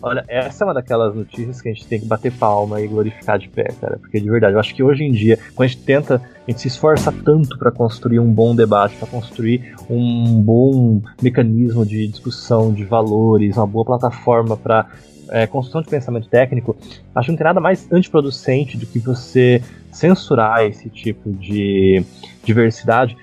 [0.00, 3.38] Olha, essa é uma daquelas notícias que a gente tem que bater palma e glorificar
[3.38, 3.98] de pé, cara.
[3.98, 6.60] Porque de verdade, eu acho que hoje em dia, quando a gente tenta, a gente
[6.60, 12.72] se esforça tanto para construir um bom debate, para construir um bom mecanismo de discussão
[12.72, 14.86] de valores, uma boa plataforma para
[15.30, 16.76] é, construção de pensamento técnico,
[17.14, 22.04] acho que não tem nada mais antiproducente do que você censurar esse tipo de
[22.44, 23.16] diversidade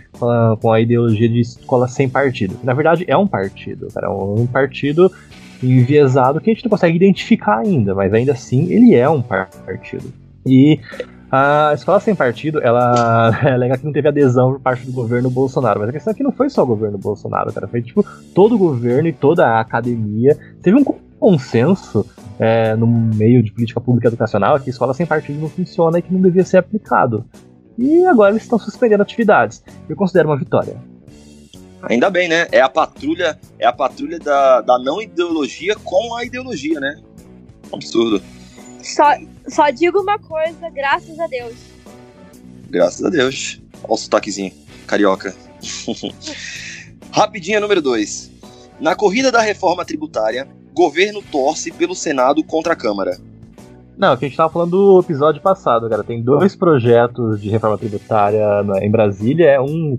[0.61, 2.57] com a ideologia de escola sem partido.
[2.63, 4.11] Na verdade, é um partido, cara.
[4.11, 5.11] Um partido
[5.63, 10.11] enviesado que a gente não consegue identificar ainda, mas ainda assim ele é um partido.
[10.45, 10.79] E
[11.31, 15.29] a escola sem partido, ela é legal que não teve adesão por parte do governo
[15.29, 18.05] Bolsonaro, mas a questão é que não foi só o governo Bolsonaro, cara, foi tipo
[18.33, 20.83] todo o governo e toda a academia teve um
[21.19, 22.05] consenso
[22.37, 26.13] é, no meio de política pública educacional que escola sem partido não funciona e que
[26.13, 27.25] não devia ser aplicado.
[27.77, 29.63] E agora eles estão suspendendo atividades.
[29.89, 30.77] Eu considero uma vitória.
[31.89, 32.47] Ainda bem, né?
[32.51, 37.01] É a patrulha, é a patrulha da, da não ideologia com a ideologia, né?
[37.71, 38.21] Absurdo.
[38.81, 39.03] Só,
[39.47, 41.55] só digo uma coisa, graças a Deus.
[42.69, 43.61] Graças a Deus.
[43.83, 44.51] Olha o sotaquezinho,
[44.87, 45.35] carioca.
[47.11, 48.31] Rapidinha número 2.
[48.79, 53.17] Na corrida da reforma tributária, governo torce pelo Senado contra a Câmara.
[53.97, 56.03] Não, que a gente tava falando do episódio passado, cara.
[56.03, 58.45] Tem dois projetos de reforma tributária
[58.81, 59.97] em Brasília, é um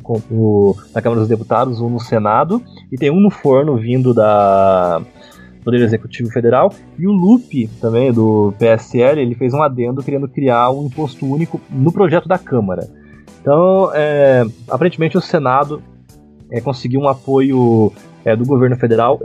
[0.94, 5.00] na Câmara dos Deputados, um no Senado, e tem um no forno vindo da
[5.64, 6.70] Poder Executivo Federal.
[6.98, 11.58] E o Lupe, também, do PSL, ele fez um adendo querendo criar um imposto único
[11.70, 12.86] no projeto da Câmara.
[13.40, 15.82] Então, é, aparentemente o Senado
[16.50, 17.92] é, conseguiu um apoio
[18.24, 19.18] é, do governo federal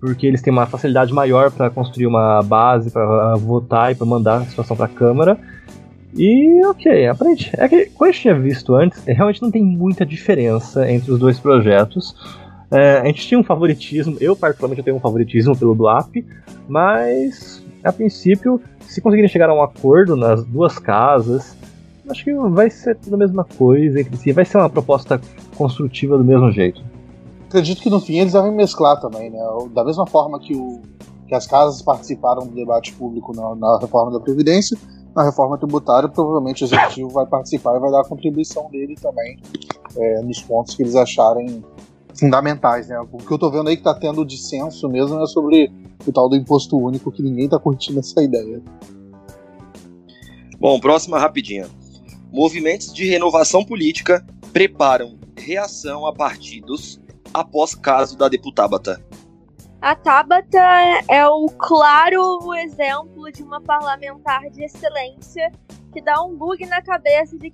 [0.00, 4.36] porque eles têm uma facilidade maior para construir uma base, para votar e para mandar
[4.38, 5.38] a situação para a Câmara.
[6.14, 7.50] E ok, aprende.
[7.54, 11.38] É que, como gente tinha visto antes, realmente não tem muita diferença entre os dois
[11.38, 12.14] projetos.
[12.70, 16.16] É, a gente tinha um favoritismo, eu particularmente eu tenho um favoritismo pelo BLAP,
[16.68, 21.56] mas a princípio, se conseguirem chegar a um acordo nas duas casas,
[22.08, 25.20] acho que vai ser tudo a mesma coisa entre si, vai ser uma proposta
[25.56, 26.82] construtiva do mesmo jeito
[27.48, 29.38] acredito que no fim eles devem mesclar também, né?
[29.72, 30.80] Da mesma forma que, o,
[31.26, 34.78] que as casas participaram do debate público na, na reforma da Previdência,
[35.16, 39.38] na reforma tributária, provavelmente o executivo vai participar e vai dar a contribuição dele também
[39.96, 41.64] é, nos pontos que eles acharem
[42.14, 43.00] fundamentais, né?
[43.00, 45.72] O que eu tô vendo aí que tá tendo dissenso mesmo é sobre
[46.06, 48.62] o tal do imposto único, que ninguém tá curtindo essa ideia.
[50.60, 51.66] Bom, próxima rapidinha.
[52.30, 57.00] Movimentos de renovação política preparam reação a partidos
[57.32, 59.02] após caso da deputada.
[59.80, 60.58] A Tabata
[61.08, 65.52] é o claro exemplo de uma parlamentar de excelência
[65.92, 67.52] que dá um bug na cabeça de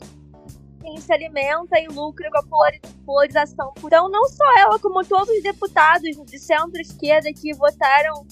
[0.80, 3.72] quem se alimenta e lucra com a polarização.
[3.82, 8.26] Então, não só ela, como todos os deputados de centro-esquerda que votaram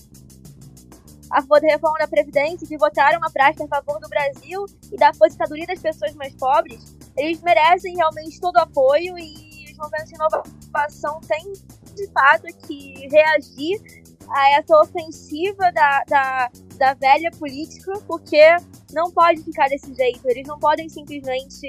[1.31, 4.97] a favor da reforma da Previdência, que votaram a prática a favor do Brasil e
[4.97, 9.52] da aposentadoria das pessoas mais pobres, eles merecem realmente todo o apoio e
[9.83, 11.53] movimentos de inovação têm
[11.95, 13.81] de fato que reagir
[14.29, 18.41] a essa ofensiva da, da, da velha política, porque
[18.93, 20.21] não pode ficar desse jeito.
[20.25, 21.69] Eles não podem simplesmente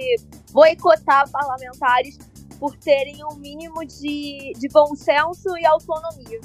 [0.52, 2.18] boicotar parlamentares
[2.60, 6.40] por terem um mínimo de, de bom senso e autonomia.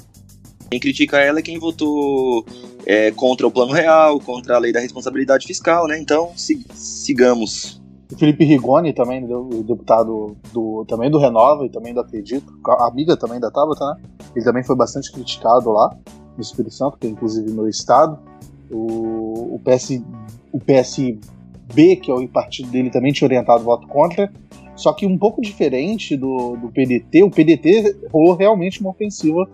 [0.69, 2.45] Quem critica ela é quem votou
[2.85, 5.97] é, contra o plano real, contra a lei da responsabilidade fiscal, né?
[5.97, 7.78] Então, sigamos.
[8.17, 13.39] Felipe Rigoni também, o deputado do, também do Renova e também do Acredito, amiga também
[13.39, 14.01] da Tabata, né?
[14.35, 15.95] Ele também foi bastante criticado lá
[16.35, 18.17] no Espírito Santo, que é inclusive meu estado.
[18.71, 20.01] O, o, PS,
[20.51, 24.31] o PSB, que é o partido dele, também tinha orientado voto contra.
[24.75, 29.47] Só que um pouco diferente do, do PDT, o PDT rolou realmente uma ofensiva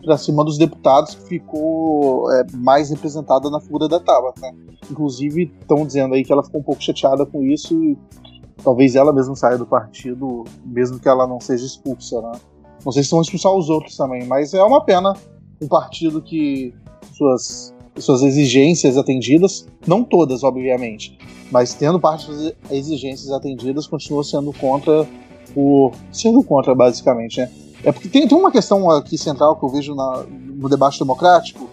[0.00, 4.40] para cima dos deputados que ficou é, mais representada na figura da Tabata.
[4.40, 4.52] Né?
[4.90, 7.98] Inclusive, estão dizendo aí que ela ficou um pouco chateada com isso e
[8.62, 12.20] talvez ela mesma saia do partido, mesmo que ela não seja expulsa.
[12.20, 12.32] Né?
[12.84, 15.14] Não sei se vão expulsar os outros também, mas é uma pena
[15.60, 16.74] um partido que
[17.12, 21.18] suas, suas exigências atendidas, não todas, obviamente,
[21.50, 25.06] mas tendo parte das exigências atendidas, continua sendo contra
[25.52, 25.92] por.
[26.12, 27.50] sendo contra, basicamente, né?
[27.82, 31.68] É porque tem, tem uma questão aqui central que eu vejo na, no debate democrático,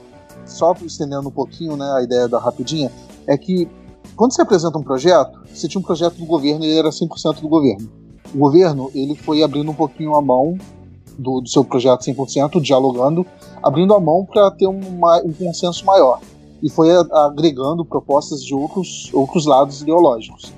[0.45, 2.91] só estendendo um pouquinho né, a ideia da rapidinha,
[3.25, 3.67] é que
[4.15, 7.41] quando você apresenta um projeto, você tinha um projeto do governo e ele era 100%
[7.41, 7.89] do governo.
[8.33, 10.57] O governo ele foi abrindo um pouquinho a mão
[11.17, 13.25] do, do seu projeto 100%, dialogando,
[13.61, 16.21] abrindo a mão para ter uma, um consenso maior.
[16.61, 20.53] E foi agregando propostas de outros, outros lados ideológicos.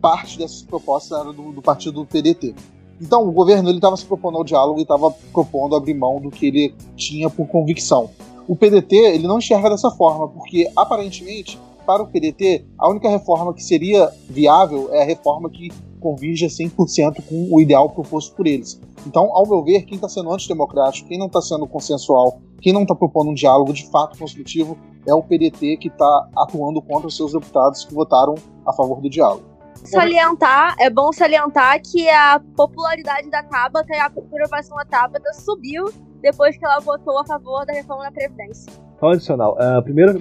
[0.00, 2.54] Parte dessas propostas era do, do partido do PDT.
[3.02, 6.46] Então, o governo estava se propondo ao diálogo e estava propondo abrir mão do que
[6.46, 8.08] ele tinha por convicção.
[8.46, 13.52] O PDT ele não enxerga dessa forma, porque aparentemente, para o PDT, a única reforma
[13.52, 18.80] que seria viável é a reforma que convirja 100% com o ideal proposto por eles.
[19.04, 22.82] Então, ao meu ver, quem está sendo antidemocrático, quem não está sendo consensual, quem não
[22.82, 27.16] está propondo um diálogo de fato construtivo é o PDT que está atuando contra os
[27.16, 29.51] seus deputados que votaram a favor do diálogo
[29.84, 35.90] salientar, é bom salientar que a popularidade da Tabata e a aprovação da Tabata subiu
[36.20, 38.72] depois que ela votou a favor da reforma da Previdência.
[39.02, 40.16] Adicional, uh, primeiro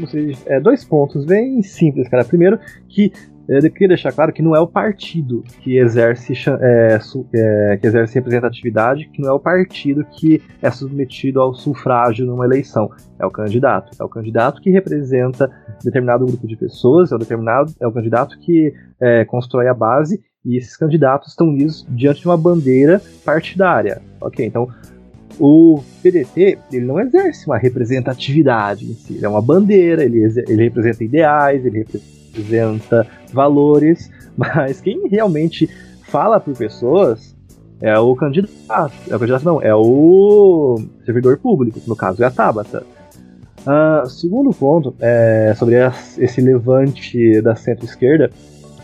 [0.47, 2.25] é, dois pontos bem simples, cara.
[2.25, 2.59] Primeiro,
[2.89, 3.13] que
[3.47, 6.99] eu queria deixar claro que não é o partido que exerce, é,
[7.33, 12.45] é, que exerce representatividade, que não é o partido que é submetido ao sufrágio numa
[12.45, 12.89] eleição.
[13.19, 13.91] É o candidato.
[13.99, 15.51] É o candidato que representa
[15.83, 20.21] determinado grupo de pessoas, é o, determinado, é o candidato que é, constrói a base,
[20.45, 24.01] e esses candidatos estão unidos diante de uma bandeira partidária.
[24.19, 24.67] Ok, então
[25.39, 30.63] o PDT ele não exerce uma representatividade em si, ele é uma bandeira, ele, ele
[30.63, 35.69] representa ideais, ele representa representa valores, mas quem realmente
[36.03, 37.35] fala por pessoas
[37.81, 38.93] é o candidato.
[39.09, 42.83] É o candidato não, é o servidor público, no caso é a Tabata.
[43.61, 45.75] Uh, segundo ponto, é sobre
[46.17, 48.31] esse levante da centro-esquerda,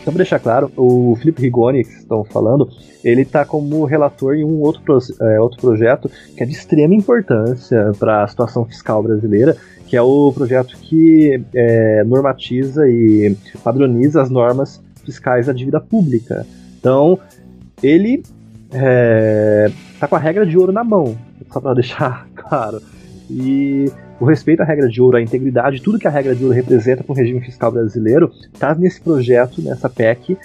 [0.04, 2.68] só para deixar claro, o Felipe Rigoni, que estão falando,
[3.04, 7.92] ele está como relator em um outro, é, outro projeto que é de extrema importância
[7.98, 9.56] para a situação fiscal brasileira,
[9.88, 13.34] que é o projeto que é, normatiza e
[13.64, 16.46] padroniza as normas fiscais da dívida pública.
[16.78, 17.18] Então,
[17.82, 18.22] ele
[18.72, 21.16] é, tá com a regra de ouro na mão,
[21.50, 22.82] só para deixar claro.
[23.30, 26.54] E o respeito à regra de ouro, a integridade, tudo que a regra de ouro
[26.54, 30.36] representa para o regime fiscal brasileiro, está nesse projeto, nessa PEC,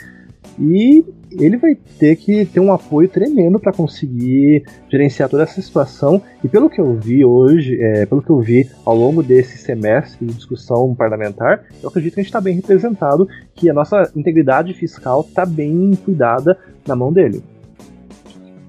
[0.59, 6.21] e ele vai ter que ter um apoio tremendo para conseguir gerenciar toda essa situação.
[6.43, 10.25] E pelo que eu vi hoje, é, pelo que eu vi ao longo desse semestre
[10.25, 14.73] de discussão parlamentar, eu acredito que a gente está bem representado, que a nossa integridade
[14.73, 17.41] fiscal está bem cuidada na mão dele.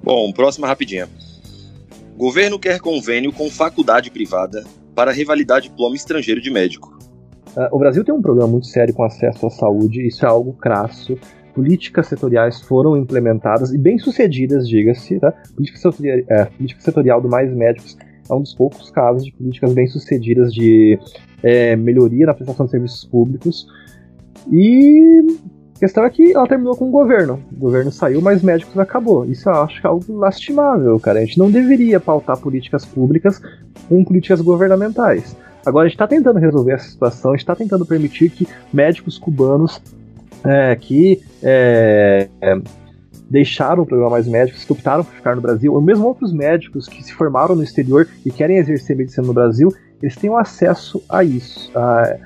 [0.02, 1.08] Bom, próxima rapidinha.
[2.16, 4.64] Governo quer convênio com faculdade privada
[4.94, 6.96] para revalidar diploma estrangeiro de médico.
[7.56, 10.52] Uh, o Brasil tem um problema muito sério com acesso à saúde, isso é algo
[10.52, 11.18] crasso.
[11.54, 15.20] Políticas setoriais foram implementadas e bem sucedidas, diga-se.
[15.20, 15.32] Tá?
[15.54, 17.96] Política, setorial, é, política setorial do Mais Médicos
[18.28, 20.98] é um dos poucos casos de políticas bem sucedidas de
[21.42, 23.66] é, melhoria na prestação de serviços públicos.
[24.50, 25.26] E
[25.76, 27.42] a questão é que ela terminou com o governo.
[27.52, 29.24] O governo saiu, mas médicos acabou.
[29.24, 31.20] Isso eu acho que é algo lastimável, cara.
[31.20, 33.40] A gente não deveria pautar políticas públicas
[33.88, 35.36] com políticas governamentais.
[35.66, 39.18] Agora a gente está tentando resolver essa situação, a gente está tentando permitir que médicos
[39.18, 39.80] cubanos
[40.44, 42.28] é, que é,
[43.28, 46.86] deixaram o programa Mais Médicos, que optaram por ficar no Brasil, ou mesmo outros médicos
[46.86, 49.72] que se formaram no exterior e querem exercer medicina no Brasil,
[50.02, 52.16] eles tenham acesso a isso, a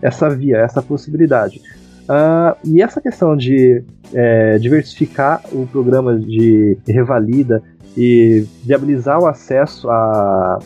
[0.00, 1.60] essa via, essa possibilidade.
[2.04, 3.82] Uh, e essa questão de
[4.14, 7.60] é, diversificar o programa de revalida
[7.96, 10.58] e viabilizar o acesso à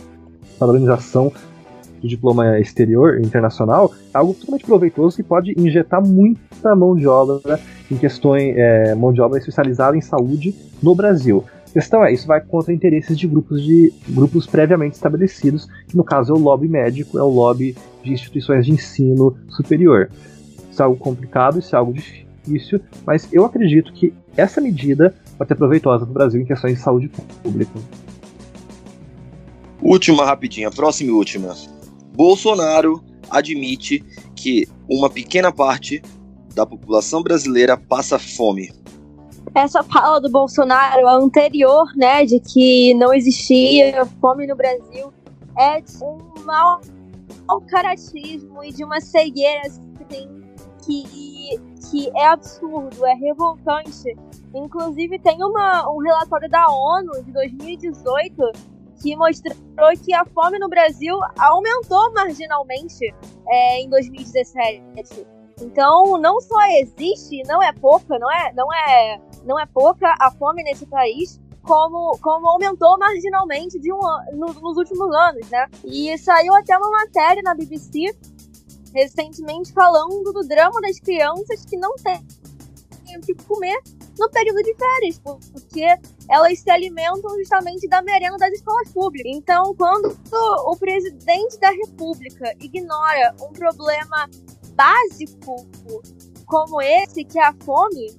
[0.58, 1.32] padronização
[2.01, 7.61] do diploma exterior, internacional, é algo totalmente proveitoso que pode injetar muita mão de obra
[7.90, 11.44] em questões, é, mão de obra especializada em saúde no Brasil.
[11.70, 16.03] A questão é, isso vai contra interesses de grupos de grupos previamente estabelecidos, que no
[16.03, 20.11] caso é o lobby médico, é o lobby de instituições de ensino superior.
[20.70, 25.46] Isso é algo complicado, isso é algo difícil, mas eu acredito que essa medida vai
[25.46, 27.11] ser proveitosa para o Brasil em questões de saúde
[27.42, 27.78] pública.
[29.82, 31.55] Última rapidinha, próxima e última.
[32.20, 34.04] Bolsonaro admite
[34.36, 36.02] que uma pequena parte
[36.54, 38.70] da população brasileira passa fome.
[39.54, 45.10] Essa fala do Bolsonaro, a anterior, né, de que não existia fome no Brasil,
[45.56, 46.78] é de um mau
[47.70, 50.28] caratismo e de uma cegueira assim,
[50.84, 51.58] que,
[51.90, 54.14] que é absurdo, é revoltante.
[54.54, 58.52] Inclusive, tem uma, um relatório da ONU de 2018
[59.01, 59.57] que mostrou
[60.05, 63.14] que a fome no Brasil aumentou marginalmente
[63.48, 64.82] é, em 2017.
[65.62, 70.30] Então, não só existe, não é pouca, não é, não é, não é pouca a
[70.30, 74.01] fome nesse país, como, como aumentou marginalmente de um,
[74.32, 75.66] no, nos últimos anos, né?
[75.84, 78.16] E saiu até uma matéria na BBC
[78.94, 82.26] recentemente falando do drama das crianças que não têm
[83.16, 83.80] o que comer
[84.20, 85.86] no período de férias, porque
[86.28, 89.32] elas se alimentam justamente da merenda das escolas públicas.
[89.34, 90.14] Então, quando
[90.66, 94.28] o presidente da República ignora um problema
[94.74, 95.66] básico
[96.44, 98.14] como esse, que é a fome,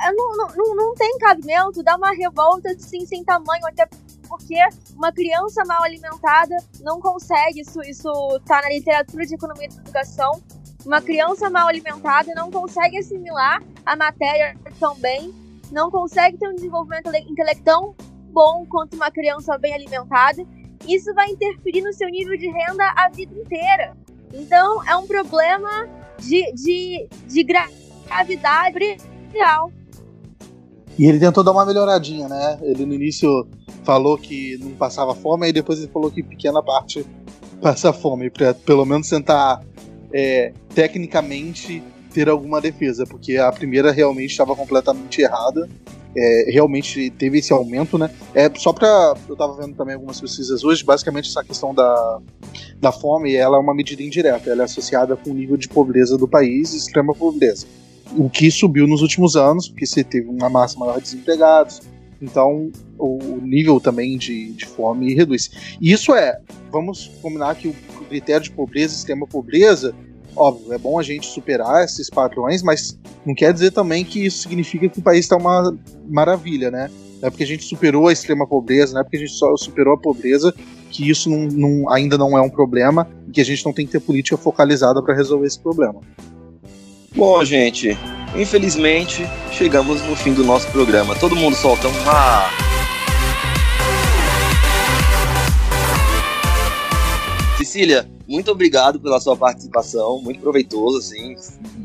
[0.00, 3.86] é, não, não, não tem cabimento dar uma revolta assim, sem tamanho, até
[4.26, 4.56] porque
[4.96, 8.10] uma criança mal alimentada não consegue, isso, isso
[8.46, 10.42] tá na literatura de economia da educação,
[10.86, 15.41] uma criança mal alimentada não consegue assimilar a matéria tão bem,
[15.72, 17.94] não consegue ter um desenvolvimento intelectual tão
[18.32, 20.44] bom quanto uma criança bem alimentada.
[20.86, 23.96] Isso vai interferir no seu nível de renda a vida inteira.
[24.32, 28.96] Então, é um problema de, de, de gravidade
[29.32, 29.70] real.
[30.98, 32.58] E ele tentou dar uma melhoradinha, né?
[32.62, 33.46] Ele no início
[33.84, 37.06] falou que não passava fome, aí depois ele falou que pequena parte
[37.60, 39.62] passa fome, para pelo menos tentar
[40.12, 45.68] é, tecnicamente ter alguma defesa, porque a primeira realmente estava completamente errada.
[46.14, 48.10] É, realmente teve esse aumento, né?
[48.34, 52.20] É só para eu estava vendo também algumas pesquisas hoje, basicamente essa questão da,
[52.78, 56.18] da fome, ela é uma medida indireta, ela é associada com o nível de pobreza
[56.18, 57.66] do país, extrema pobreza.
[58.14, 61.80] O que subiu nos últimos anos, porque você teve uma massa maior de desempregados,
[62.20, 65.50] então o nível também de, de fome reduz.
[65.80, 66.38] E isso é,
[66.70, 67.74] vamos combinar que o
[68.08, 69.94] critério de pobreza, extrema pobreza,
[70.36, 74.42] óbvio, é bom a gente superar esses padrões, mas não quer dizer também que isso
[74.42, 75.76] significa que o país está uma
[76.08, 76.90] maravilha, né?
[77.20, 79.56] Não é porque a gente superou a extrema pobreza, não é porque a gente só
[79.56, 80.52] superou a pobreza
[80.90, 83.86] que isso não, não, ainda não é um problema e que a gente não tem
[83.86, 86.00] que ter política focalizada para resolver esse problema.
[87.14, 87.96] Bom, gente,
[88.34, 91.14] infelizmente chegamos no fim do nosso programa.
[91.14, 92.50] Todo mundo solta um ah.
[97.56, 101.36] Cecília, muito obrigado pela sua participação, muito proveitoso, assim,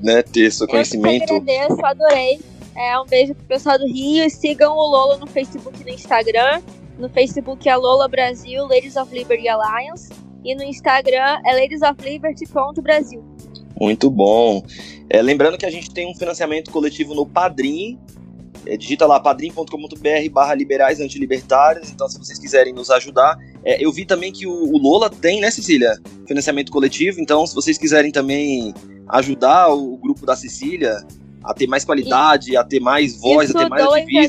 [0.01, 1.29] né, ter seu conhecimento.
[1.29, 2.39] Eu agradeço, adorei.
[2.73, 4.29] É, um beijo pro pessoal do Rio.
[4.29, 6.61] Sigam o Lola no Facebook e no Instagram.
[6.97, 10.09] No Facebook é Lola Brasil, Ladies of Liberty Alliance.
[10.45, 13.21] E no Instagram é ladiesofliberty.brasil.
[13.79, 14.63] Muito bom.
[15.09, 17.99] É, lembrando que a gente tem um financiamento coletivo no Padrim.
[18.67, 21.89] É, digita lá padrim.com.br barra liberais antilibertários.
[21.91, 23.37] Então, se vocês quiserem nos ajudar.
[23.63, 25.97] É, eu vi também que o, o, Lola tem, né, Cecília?
[26.27, 27.19] Financiamento coletivo.
[27.21, 28.73] Então, se vocês quiserem também
[29.09, 30.97] ajudar o, o grupo da Cecília
[31.43, 33.85] a ter mais qualidade, e a ter mais voz, a ter mais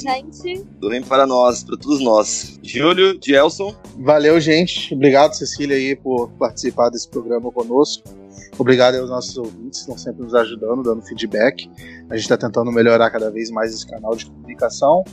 [0.06, 0.66] ativismo.
[0.78, 2.60] Doem para nós, para todos nós.
[2.62, 3.74] Júlio, Gelson.
[3.98, 4.94] Valeu, gente.
[4.94, 8.17] Obrigado, Cecília, aí, por participar desse programa conosco.
[8.58, 11.70] Obrigado aos nossos ouvintes que estão sempre nos ajudando, dando feedback.
[12.10, 15.04] A gente está tentando melhorar cada vez mais esse canal de comunicação.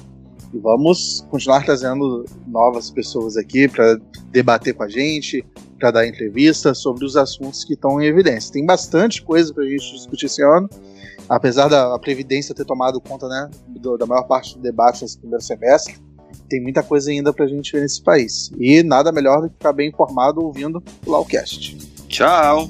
[0.51, 3.99] E vamos continuar trazendo novas pessoas aqui para
[4.31, 5.45] debater com a gente,
[5.79, 8.53] para dar entrevistas sobre os assuntos que estão em evidência.
[8.53, 10.69] Tem bastante coisa para a gente discutir esse ano,
[11.29, 15.43] apesar da Previdência ter tomado conta né, do, da maior parte do debate nesse primeiro
[15.43, 15.97] semestre.
[16.49, 18.51] Tem muita coisa ainda para a gente ver nesse país.
[18.57, 21.77] E nada melhor do que ficar bem informado ouvindo o Lawcast.
[22.07, 22.69] Tchau!